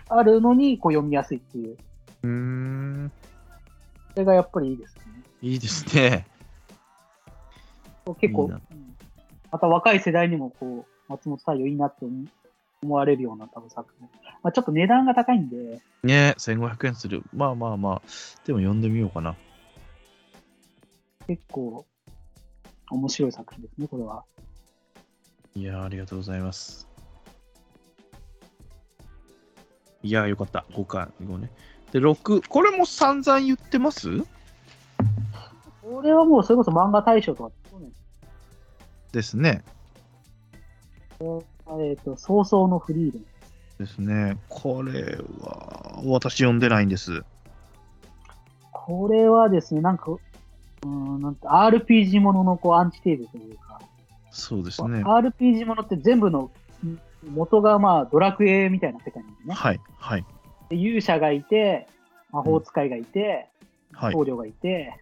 [0.08, 1.76] あるのにこう読みやすいっていう、
[2.22, 3.12] うーん。
[4.14, 5.02] それがやっぱりいいですね。
[5.42, 6.26] いいですね。
[8.20, 8.76] 結構いい
[9.50, 12.26] また若い世代にもこう松本太陽いいなって思
[12.82, 14.08] 思われるような多分作品。
[14.42, 17.22] まあ、ちょっと値段が高いんで、ね1500円する。
[17.34, 18.02] まあまあまあ。
[18.46, 19.34] でも読んでみようかな。
[21.26, 21.84] 結構
[22.90, 24.24] 面白い作品ですね、これは。
[25.54, 26.86] いやーありがとうございます。
[30.06, 30.64] いやーよかった。
[30.72, 31.50] 5巻、5ね。
[31.92, 34.08] で、6、これも散々言ってます？
[35.82, 37.50] これはもうそれこそ漫画大賞とか、
[39.12, 39.64] ですね。
[41.20, 43.24] えっ、と、早々のフリーレン。
[43.78, 44.38] ですね。
[44.48, 47.22] これは、私読んでないんです。
[48.72, 53.80] これはですね、なんか、うーん、なんて RPG もののこうアンチテーゼというか、
[54.30, 55.02] そうですね。
[55.02, 56.50] RPG ものって全部のん
[57.30, 59.54] 元がまあドラクエみたいな世界なんですね。
[59.54, 60.24] はい、はい、
[60.68, 61.88] で勇者がいて、
[62.32, 63.48] 魔法使いがいて、
[63.92, 64.92] はい、僧侶がいて、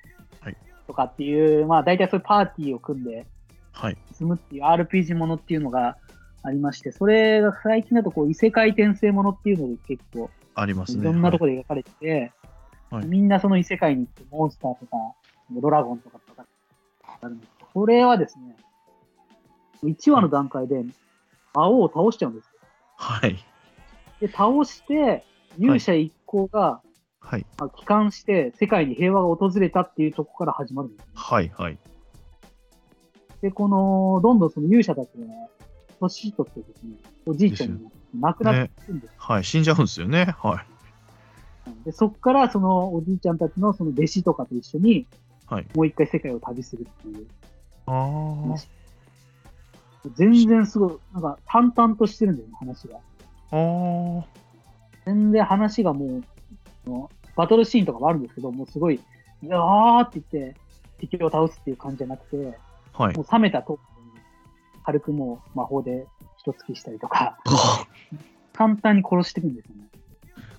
[0.40, 0.56] はい
[0.86, 3.26] とかっていう、まあ大体そういうパーティーを組んで
[3.72, 3.96] はい。
[4.16, 5.96] 進むっていう RPG ものっていうのが
[6.42, 11.02] ありまして、それが最近だとこう異世界転生ものっていうので結構ありますね。
[11.02, 12.32] いろんなところで描かれてて、
[12.90, 14.96] はいみんなその異世界に行ってモンスターとか
[15.50, 16.46] ドラゴンとかとか
[17.20, 18.54] あるんですこれはですね、
[19.82, 20.84] 1話の段階で
[21.54, 22.50] 魔王を倒しちゃうんですよ。
[22.96, 23.36] はい、
[24.20, 25.24] で、倒して
[25.58, 26.80] 勇者一行が、
[27.20, 31.08] はい、まあ帰還して世界に平和が訪れたっていうところから始まるんです。
[31.14, 31.78] はい、はい。
[33.40, 35.26] で、この、どんどんその勇者たちが
[36.00, 39.14] 年取ってですね、おじいちゃんに亡くなっていくんです。
[39.16, 40.34] はい、死んじゃうんですよね。
[40.38, 41.84] はい。
[41.84, 45.06] で、そこからそのおじいちゃんたちのその弟子とかと一緒に、
[45.46, 47.26] はいもう一回世界を旅するっていう
[47.86, 48.68] ああ話。
[50.10, 52.98] 全然すごい、なんか淡々としてるんだよね、話が。
[53.50, 54.22] あー
[55.06, 56.22] 全然話がも
[56.86, 58.96] う、バトルシーンとかもあるんですけど、もうすごい、
[59.42, 60.56] いやーって言って、
[60.98, 62.58] 敵を倒すっていう感じじゃなくて、
[62.92, 63.16] はい。
[63.16, 63.78] もう冷めたと、
[64.84, 66.06] 軽くもう魔法で
[66.38, 67.38] 一突きしたりとか、
[68.52, 69.88] 簡単に殺していくんですよね。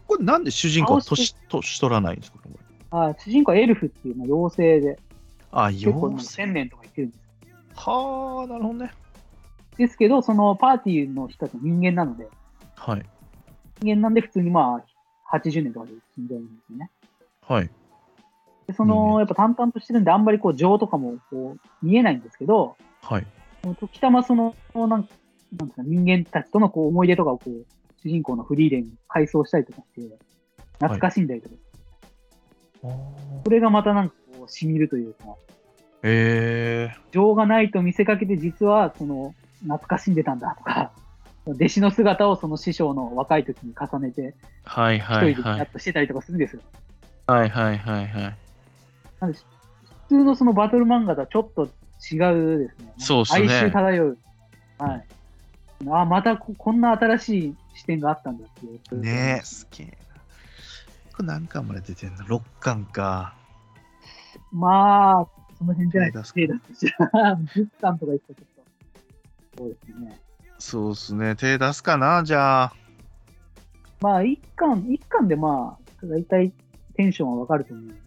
[0.07, 2.39] これなんで主人公は倒年年取らないんですか
[2.91, 4.99] あ主人公はエルフっていう、まあ、妖精で、
[5.51, 7.23] あ、結構もう妖精1000年とか言ってるんですよ。
[7.75, 8.91] はあ、なるほどね。
[9.77, 12.27] ですけど、そのパーティーの人たち人間なので、
[12.75, 13.05] はい。
[13.81, 14.81] 人間なんで普通にま
[15.31, 16.91] あ、80年とかで死んじゃうんですよね。
[17.41, 17.69] はい。
[18.67, 23.27] で、その、やっぱ淡々としてるんで、あんまりこう、情とかもこう、見えないんですけど、はい。
[23.79, 25.09] 時たまその、なんなんで
[25.73, 27.65] すか、人間たちとのこう思い出とかをこう、
[28.01, 30.17] 主人公のフリーレンに回想したりとかして、
[30.73, 31.55] 懐かしんだりとか、
[33.43, 35.19] それがまたなんかこう、染みるというか、
[36.03, 39.33] ええ情がないと見せかけて実はその
[39.65, 40.91] 懐かしんでたんだとか、
[41.45, 44.33] 弟子の姿をその師匠の若い時に重ねて、
[44.63, 45.33] はい一はいはい。
[45.33, 46.61] 人でやっとしてたりとかするんですよ。
[47.27, 48.37] はいはいはいはい。
[49.19, 49.37] なんで
[50.07, 51.65] 普通のそのバトル漫画とはちょっと
[52.11, 52.93] 違うですね。
[52.97, 54.17] そうっすね哀愁漂う。
[54.77, 55.05] はい。
[55.89, 58.99] あ、またここんな新しい視点があったんだっていう。
[58.99, 59.93] ねえ、すげえな。
[61.15, 63.33] これ何巻まで出てんの ?6 巻か。
[64.51, 65.27] まあ、
[65.57, 66.39] その辺じゃないですか。
[66.39, 68.54] 手手出すとしたら、 10巻とか言ったらちょっと。
[69.57, 70.19] そうですね。
[70.59, 71.35] そうっすね。
[71.35, 72.73] 手出すかなじゃあ。
[74.01, 76.51] まあ、1巻、一巻でまあ、大体
[76.95, 77.97] テンションはわかると思うので、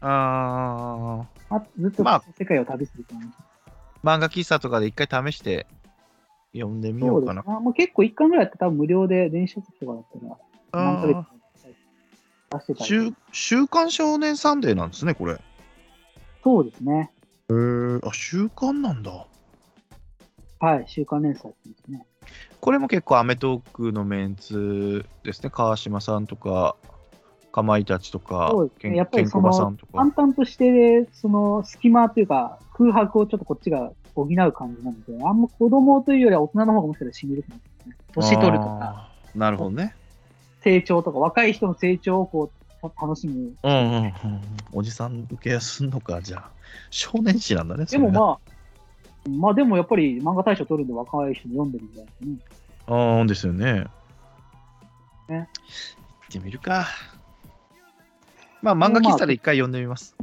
[0.00, 3.26] あーあずっとまあ世界を旅する感じ。
[4.02, 5.66] 漫画喫茶とかで一回試して
[6.54, 7.44] 読んでみようかな。
[7.46, 11.16] あもう結構1巻ぐらいやって多分無料で電子書籍とかだったら、何ヶ月
[12.50, 15.34] 出してーたり週週刊少年サンデーなんですね、これ。
[15.34, 15.36] へ
[16.42, 17.10] そうですね。
[17.50, 19.26] えあ、週刊なんだ。
[20.60, 22.06] はい、週刊連載ですね。
[22.60, 25.48] これも結構アメトークのメンツですね。
[25.48, 26.76] 川島さんとか、
[27.50, 29.92] かまいたちとかそうで、すけんねやっぱりケンコバさんとか。
[29.94, 38.36] 淡々として、その隙間というか、空白をちょっとこっちが補う感じなので、あんま子供というよりは大人の方がもしかしたら染みるかもしれないですね。
[38.36, 39.10] 年取るとか。
[39.34, 39.94] なるほどね。
[40.62, 43.54] 成長とか、若い人の成長をこう、た楽しむ。
[43.62, 44.12] うんうんうん。
[44.72, 46.50] おじさん受けやすんのか、じゃあ。
[46.90, 47.86] 少年誌なんだね。
[47.86, 48.12] でもあ。
[48.12, 48.59] まあ、
[49.28, 52.96] まあでもやっぱり漫画大賞取るんで若い人も読んでるんじゃないですかね。
[53.18, 53.84] ああ、ですよね。
[55.28, 55.38] ね行
[56.28, 56.86] ってみるか。
[58.62, 60.16] まあ、漫画喫茶で一回読んでみます。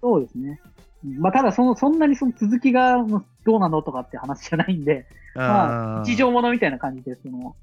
[0.00, 0.60] そうですね。
[0.64, 0.74] うん
[1.18, 2.96] まあただその、そんなにその続きが
[3.44, 7.54] どうなのとかって話じゃないんで、まあ、ー日常ものみたいな感じで、その、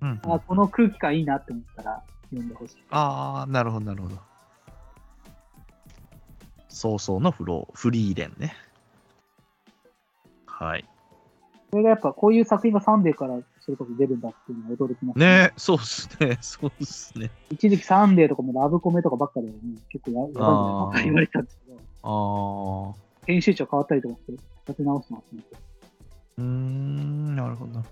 [0.00, 2.76] うんあこの空気感いいなって思ったら読んでほしい。
[2.90, 4.16] ああ、なるほど、なるほど。
[6.68, 8.56] 葬送のフロー、フリーレンね。
[10.62, 10.84] はい。
[11.70, 17.30] それがやっぱこういう作品がサンデーからそれこそ出るんだっていうのは驚きますねそうっすね、 そうっすね。
[17.50, 19.52] 一時期サンデーとかもラブコメとかばっかで、ね、
[19.88, 23.26] 結構ややばいんじゃないあーか言われたんですけど、ああ。
[23.26, 25.42] 編集長変わったりとかして立て直してますね。
[26.38, 27.84] うーん、なるほどな。